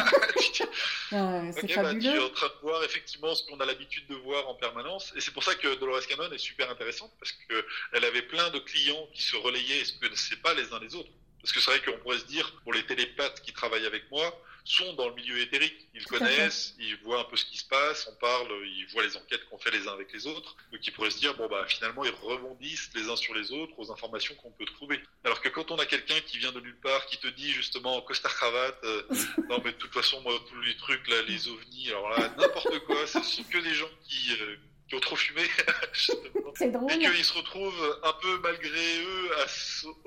[1.54, 4.50] C'est bah, tu es en train de voir effectivement ce qu'on a l'habitude de voir
[4.50, 8.04] en permanence et c'est pour ça que Dolores Cannon est super intéressante parce que elle
[8.04, 11.12] avait plein de clients qui se relayaient et se connaissaient pas les uns les autres.
[11.40, 14.40] Parce que c'est vrai qu'on pourrait se dire, pour les télépathes qui travaillent avec moi,
[14.64, 15.88] sont dans le milieu éthérique.
[15.94, 19.18] Ils connaissent, ils voient un peu ce qui se passe, on parle, ils voient les
[19.18, 20.56] enquêtes qu'on fait les uns avec les autres.
[20.72, 23.74] Donc ils pourraient se dire, bon bah finalement ils rebondissent les uns sur les autres
[23.78, 25.02] aux informations qu'on peut trouver.
[25.24, 27.98] Alors que quand on a quelqu'un qui vient de nulle part, qui te dit justement
[27.98, 29.04] en costard cravate, euh,
[29.50, 32.80] non mais de toute façon moi tous les trucs là, les ovnis, alors là n'importe
[32.86, 34.56] quoi, ce sont que des gens qui euh,
[34.92, 35.44] qui ont trop fumé.
[36.56, 36.92] C'est drôle.
[36.92, 39.46] Et qu'ils se retrouvent un peu malgré eux à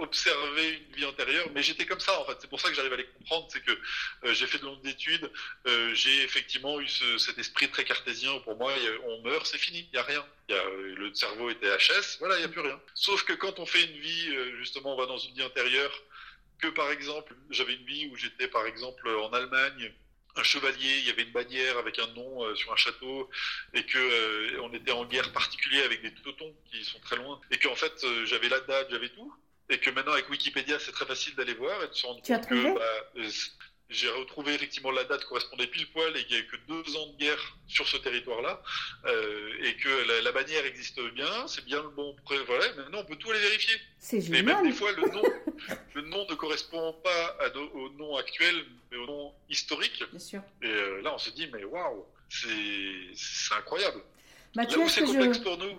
[0.03, 1.49] observer une vie antérieure.
[1.55, 2.37] Mais j'étais comme ça en fait.
[2.39, 3.49] C'est pour ça que j'arrive à les comprendre.
[3.51, 5.30] C'est que euh, j'ai fait de longues études.
[5.66, 8.72] Euh, j'ai effectivement eu cet esprit très cartésien pour moi,
[9.07, 9.89] on meurt, c'est fini.
[9.91, 10.26] Il n'y a rien.
[10.51, 12.18] Y a, euh, le cerveau était HS.
[12.18, 12.78] Voilà, il n'y a plus rien.
[12.93, 16.03] Sauf que quand on fait une vie, justement, on va dans une vie antérieure.
[16.61, 19.93] Que par exemple, j'avais une vie où j'étais par exemple en Allemagne
[20.37, 23.30] un chevalier, il y avait une bannière avec un nom euh, sur un château,
[23.72, 27.41] et que euh, on était en guerre particulière avec des teutons qui sont très loin,
[27.51, 29.32] et qu'en fait euh, j'avais la date, j'avais tout,
[29.70, 32.47] et que maintenant avec Wikipédia c'est très facile d'aller voir et de se rendre compte
[32.47, 33.30] que bah,
[33.91, 37.07] j'ai retrouvé effectivement la date correspondait pile poil et qu'il n'y a que deux ans
[37.12, 38.62] de guerre sur ce territoire-là
[39.05, 42.16] euh, et que la, bannière existe bien, c'est bien le bon
[42.47, 43.74] voilà, maintenant on peut tout aller vérifier.
[43.99, 44.45] C'est génial.
[44.45, 45.22] Mais même des fois le nom,
[45.95, 47.37] le nom ne correspond pas
[47.74, 50.03] au nom actuel mais au nom historique.
[50.11, 50.43] Bien sûr.
[50.62, 54.03] Et euh, là on se dit mais waouh, c'est incroyable.
[54.55, 55.78] Là où c'est complexe pour nous,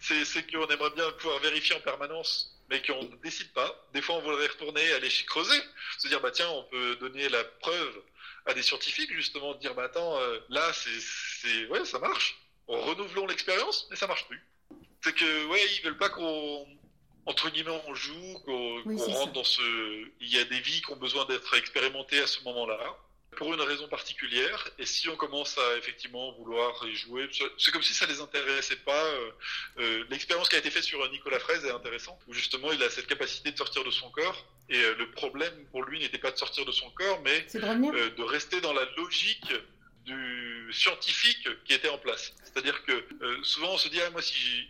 [0.00, 3.88] c'est qu'on aimerait bien pouvoir vérifier en permanence mais qu'on ne décide pas.
[3.92, 5.60] Des fois, on voudrait retourner, aller creuser,
[5.98, 8.02] se dire, bah tiens, on peut donner la preuve
[8.46, 12.38] à des scientifiques, justement, de dire, bah attends, euh, là, c'est, ouais, ça marche.
[12.66, 14.42] Renouvelons l'expérience, mais ça marche plus.
[15.02, 16.66] C'est que, ouais, ils veulent pas qu'on,
[17.24, 19.62] entre guillemets, on joue, qu'on rentre dans ce.
[20.20, 22.96] Il y a des vies qui ont besoin d'être expérimentées à ce moment-là
[23.38, 24.68] pour une raison particulière.
[24.80, 28.76] Et si on commence à effectivement vouloir y jouer, c'est comme si ça les intéressait
[28.76, 29.04] pas.
[29.04, 29.30] Euh,
[29.78, 32.90] euh, l'expérience qui a été faite sur Nicolas Fraise est intéressante, où justement il a
[32.90, 34.44] cette capacité de sortir de son corps.
[34.68, 38.16] Et euh, le problème pour lui n'était pas de sortir de son corps, mais de,
[38.16, 39.52] de, rester dans la logique
[40.04, 42.34] du scientifique qui était en place.
[42.42, 43.04] C'est-à-dire que
[43.44, 44.66] souvent on se dit ah moi si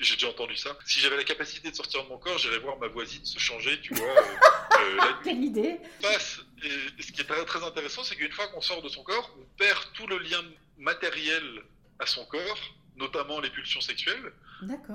[0.00, 0.76] j'ai déjà entendu ça.
[0.86, 3.80] Si j'avais la capacité de sortir de mon corps, j'irais voir ma voisine se changer,
[3.80, 4.06] tu vois.
[4.08, 4.36] Euh,
[4.80, 6.40] euh, Quelle idée Passe.
[6.62, 9.36] Et, ce qui est très, très intéressant, c'est qu'une fois qu'on sort de son corps,
[9.38, 10.42] on perd tout le lien
[10.78, 11.62] matériel
[11.98, 12.60] à son corps,
[12.96, 14.32] notamment les pulsions sexuelles.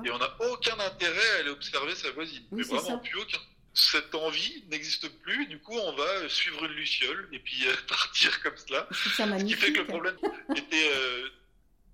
[0.04, 2.44] Et on n'a aucun intérêt à aller observer sa voisine.
[2.52, 3.38] mais vraiment plus aucun.
[3.76, 8.40] Cette envie n'existe plus, du coup on va suivre une luciole et puis euh, partir
[8.42, 8.86] comme cela.
[8.92, 10.16] Ce qui fait que le problème
[10.54, 10.90] était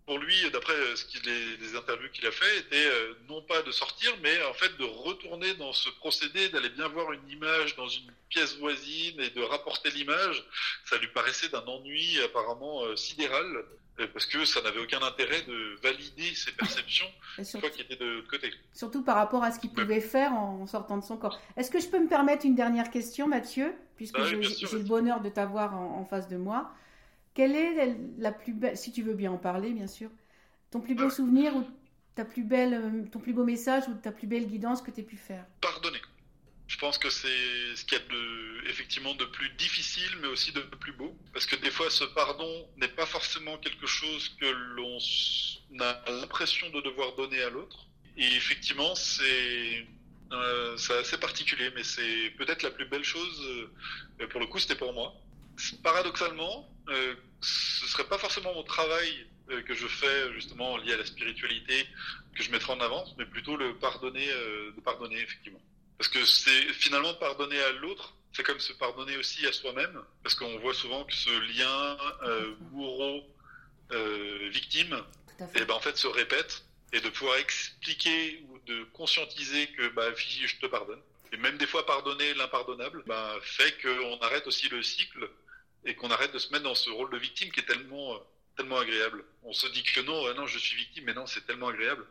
[0.06, 4.12] pour lui, d'après ce les, interviews qu'il a fait, était euh, non pas de sortir,
[4.22, 8.10] mais en fait de retourner dans ce procédé, d'aller bien voir une image dans une
[8.28, 10.44] pièce voisine et de rapporter l'image.
[10.86, 13.46] Ça lui paraissait d'un ennui apparemment euh, sidéral,
[14.00, 17.96] euh, parce que ça n'avait aucun intérêt de valider ses perceptions une fois qu'il était
[17.96, 18.52] de côté.
[18.72, 21.38] Surtout par rapport à ce qu'il pouvait faire en sortant de son corps.
[21.56, 25.20] Est-ce que je peux me permettre une dernière question, Mathieu, puisque bah j'ai le bonheur
[25.20, 26.72] de t'avoir en face de moi
[27.34, 30.10] quelle est la plus belle, si tu veux bien en parler, bien sûr,
[30.70, 31.64] ton plus beau souvenir ou
[32.14, 35.00] ta plus belle, euh, ton plus beau message ou ta plus belle guidance que tu
[35.00, 35.44] aies pu faire?
[35.60, 36.00] Pardonner.
[36.66, 40.52] Je pense que c'est ce qu'il y a de, effectivement de plus difficile, mais aussi
[40.52, 41.16] de plus beau.
[41.32, 44.98] Parce que des fois, ce pardon n'est pas forcément quelque chose que l'on
[45.80, 47.88] a l'impression de devoir donner à l'autre.
[48.16, 49.86] Et effectivement, c'est
[50.32, 53.68] euh, assez particulier, mais c'est peut-être la plus belle chose.
[54.20, 55.12] Euh, pour le coup, c'était pour moi
[55.82, 60.96] paradoxalement, euh, ce serait pas forcément mon travail euh, que je fais justement lié à
[60.96, 61.86] la spiritualité
[62.34, 65.60] que je mettrai en avant, mais plutôt le pardonner, euh, de pardonner effectivement.
[65.98, 70.34] Parce que c'est finalement pardonner à l'autre, c'est comme se pardonner aussi à soi-même, parce
[70.34, 73.22] qu'on voit souvent que ce lien euh, bourreau
[74.52, 74.94] victime,
[75.40, 79.88] et eh ben en fait se répète, et de pouvoir expliquer ou de conscientiser que
[79.88, 81.00] bah je te pardonne.
[81.32, 85.28] Et même des fois pardonner l'impardonnable, bah, fait qu'on arrête aussi le cycle
[85.84, 88.18] et qu'on arrête de se mettre dans ce rôle de victime qui est tellement euh,
[88.56, 89.24] tellement agréable.
[89.42, 92.04] On se dit que non, non, je suis victime, mais non, c'est tellement agréable.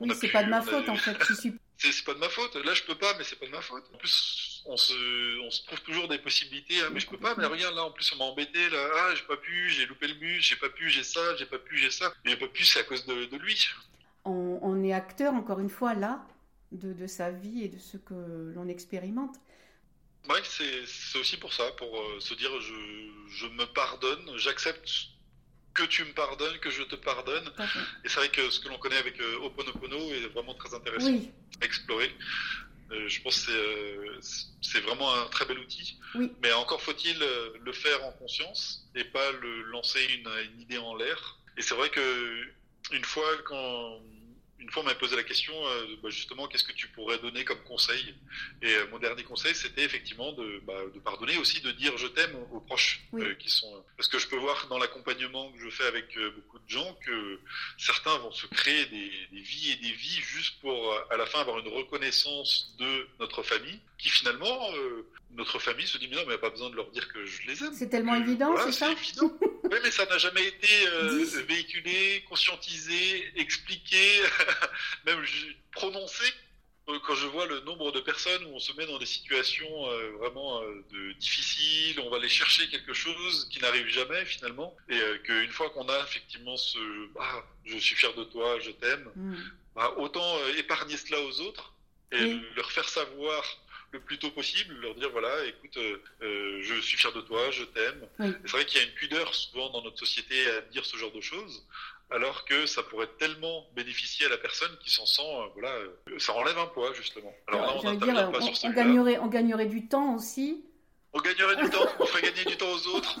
[0.00, 1.16] On c'est pas de ma faute en fait.
[1.78, 2.54] C'est pas de ma faute.
[2.56, 3.84] Là, je peux pas, mais c'est pas de ma faute.
[3.92, 6.80] En plus, on se, on se trouve toujours des possibilités.
[6.80, 7.34] Hein, mais je peux pas.
[7.36, 8.70] Mais regarde, là, en plus, on m'a embêté.
[8.70, 11.44] Là, ah, j'ai pas pu, j'ai loupé le bus, j'ai pas pu, j'ai ça, j'ai
[11.44, 12.14] pas pu, j'ai ça.
[12.24, 13.68] Mais j'ai pas pu, c'est à cause de, de lui.
[14.24, 16.26] On, on, est acteur, encore une fois, là,
[16.72, 19.36] de, de sa vie et de ce que l'on expérimente.
[20.44, 22.74] C'est aussi pour ça, pour euh, se dire je,
[23.30, 24.88] je me pardonne, j'accepte
[25.74, 27.52] que tu me pardonnes, que je te pardonne.
[28.04, 31.14] Et c'est vrai que ce que l'on connaît avec euh, Oponopono est vraiment très intéressant
[31.60, 32.10] à explorer.
[32.92, 34.18] Euh, je pense que
[34.62, 35.98] c'est vraiment un très bel outil.
[36.42, 40.94] Mais encore faut-il le faire en conscience et pas le lancer une, une idée en
[40.96, 41.38] l'air.
[41.58, 42.44] Et c'est vrai que
[42.92, 44.00] une fois quand
[44.58, 47.44] une fois, on m'a posé la question, euh, bah, justement, qu'est-ce que tu pourrais donner
[47.44, 48.14] comme conseil?
[48.62, 52.06] Et euh, mon dernier conseil, c'était effectivement de, bah, de, pardonner, aussi de dire je
[52.06, 53.84] t'aime aux proches euh, qui sont.
[53.96, 57.40] Parce que je peux voir dans l'accompagnement que je fais avec beaucoup de gens que
[57.78, 61.40] certains vont se créer des, des, vies et des vies juste pour, à la fin,
[61.40, 64.70] avoir une reconnaissance de notre famille, qui finalement,
[65.36, 67.12] notre famille se dit mais non, mais il n'y a pas besoin de leur dire
[67.12, 67.72] que je les aime.
[67.74, 69.32] C'est tellement évident, c'est ça évident.
[69.68, 70.68] Oui, mais ça n'a jamais été
[71.48, 74.22] véhiculé, conscientisé, expliqué.
[75.06, 75.24] même
[75.72, 76.22] prononcé
[76.88, 79.90] euh, quand je vois le nombre de personnes où on se met dans des situations
[79.90, 84.76] euh, vraiment euh, de difficiles, on va aller chercher quelque chose qui n'arrive jamais finalement,
[84.88, 86.78] et qu'une fois qu'on a effectivement ce
[87.18, 89.34] ah, je suis fier de toi, je t'aime, mm.
[89.74, 91.72] bah, autant épargner cela aux autres
[92.12, 93.42] et leur faire savoir
[93.96, 95.78] le plus tôt possible, leur dire voilà, écoute,
[96.20, 98.06] je suis fier de toi, je t'aime.
[98.44, 101.12] C'est vrai qu'il y a une pudeur souvent dans notre société à dire ce genre
[101.12, 101.66] de choses
[102.10, 106.18] alors que ça pourrait tellement bénéficier à la personne qui s'en sent, euh, voilà, euh,
[106.18, 107.32] ça enlève un poids justement.
[107.48, 108.30] Alors on, dire,
[108.64, 110.64] on, gagnerait, on gagnerait du temps aussi.
[111.12, 113.18] On gagnerait du temps, on ferait gagner du temps aux autres,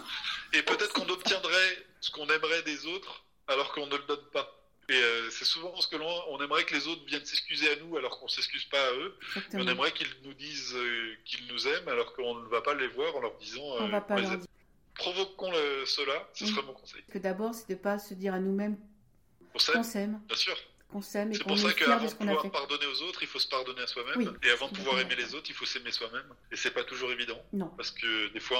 [0.52, 4.55] et peut-être qu'on obtiendrait ce qu'on aimerait des autres, alors qu'on ne le donne pas.
[4.88, 7.76] Et euh, c'est souvent ce que l'on on aimerait que les autres viennent s'excuser à
[7.76, 9.16] nous alors qu'on s'excuse pas à eux.
[9.54, 10.76] On aimerait qu'ils nous disent
[11.24, 13.62] qu'ils nous aiment alors qu'on ne va pas les voir en leur disant.
[13.62, 14.46] on va pas leur dire
[14.94, 15.52] provoquons
[15.84, 17.02] cela, ce serait mon conseil.
[17.10, 18.78] Que d'abord, c'est de ne pas se dire à nous-mêmes
[19.52, 20.20] qu'on s'aime.
[20.26, 20.56] Bien sûr.
[20.96, 23.48] Qu'on s'aime et C'est pour ça qu'avant de pouvoir pardonner aux autres, il faut se
[23.48, 24.38] pardonner à soi-même.
[24.42, 26.24] et avant de pouvoir aimer les autres, il faut s'aimer soi-même.
[26.50, 27.38] Et c'est pas toujours évident.
[27.52, 27.68] Non.
[27.76, 28.58] Parce que des fois,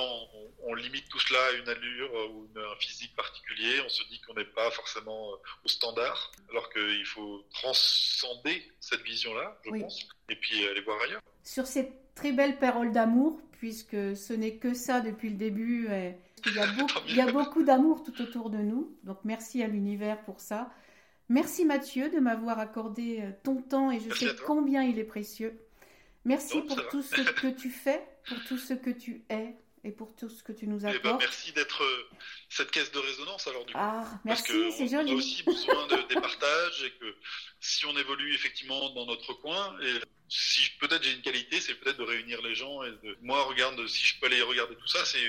[0.64, 3.80] on, limite tout cela à une allure ou un physique particulier.
[3.87, 6.30] On se dit qu'on n'est pas forcément euh, au standard.
[6.51, 10.07] Alors qu'il faut transcender cette vision-là, je pense.
[10.28, 11.22] Et puis aller voir ailleurs.
[11.43, 15.89] Sur cette très belle parole d'amour, puisque ce n'est que ça depuis le début.
[16.47, 18.95] il, y a beaucoup, il y a beaucoup d'amour tout autour de nous.
[19.05, 20.70] Donc merci à l'univers pour ça.
[21.29, 25.59] Merci Mathieu de m'avoir accordé euh, ton temps et je sais combien il est précieux.
[26.24, 30.14] Merci pour tout ce que tu fais, pour tout ce que tu es et pour
[30.16, 31.20] tout ce que tu nous eh ben, apportes.
[31.20, 32.09] merci d'être euh,
[32.49, 33.79] cette caisse de résonance alors du coup.
[33.81, 35.12] Ah, merci, c'est joli.
[35.12, 37.14] On a aussi besoin de, des partages et que
[37.61, 41.99] si on évolue effectivement dans notre coin et si peut-être j'ai une qualité, c'est peut-être
[41.99, 45.05] de réunir les gens et de moi regarde si je peux aller regarder tout ça,
[45.05, 45.20] c'est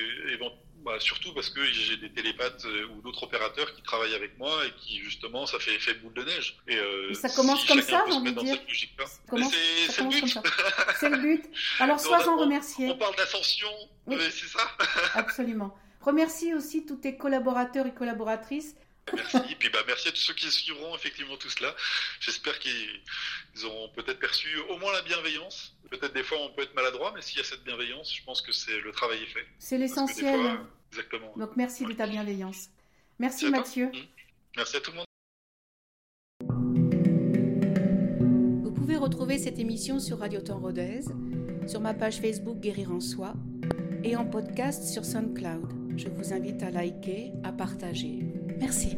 [0.84, 4.66] bah, surtout parce que j'ai des télépathes euh, ou d'autres opérateurs qui travaillent avec moi
[4.66, 6.58] et qui justement ça fait effet boule de neige.
[6.68, 8.58] Et, euh, ça commence comme ça, j'ai envie de dire.
[8.68, 10.40] C'est le but.
[11.00, 11.46] C'est le but.
[11.80, 12.90] Alors sois-en remercié.
[12.90, 13.70] On parle d'ascension,
[14.10, 14.72] c'est ça?
[15.16, 15.76] Absolument.
[16.02, 18.76] Remercie aussi tous tes collaborateurs et collaboratrices
[19.14, 19.38] Merci.
[19.50, 21.76] Et puis bah, merci à tous ceux qui suivront effectivement tout cela.
[22.20, 25.74] J'espère qu'ils auront peut-être perçu au moins la bienveillance.
[25.90, 28.42] Peut-être des fois on peut être maladroit, mais s'il y a cette bienveillance, je pense
[28.42, 29.46] que c'est le travail est fait.
[29.60, 30.60] C'est l'essentiel.
[30.92, 31.34] Exactement.
[31.38, 32.70] Donc merci de ta bienveillance.
[33.20, 33.88] Merci, Mathieu.
[33.88, 33.98] Mmh.
[34.58, 35.06] Merci à tout le monde.
[38.64, 41.02] Vous pouvez retrouver cette émission sur Radio Temps Rodez,
[41.68, 43.34] sur ma page Facebook Guérir en Soi
[44.04, 45.98] et en podcast sur SoundCloud.
[45.98, 48.20] Je vous invite à liker, à partager.
[48.60, 48.98] Merci.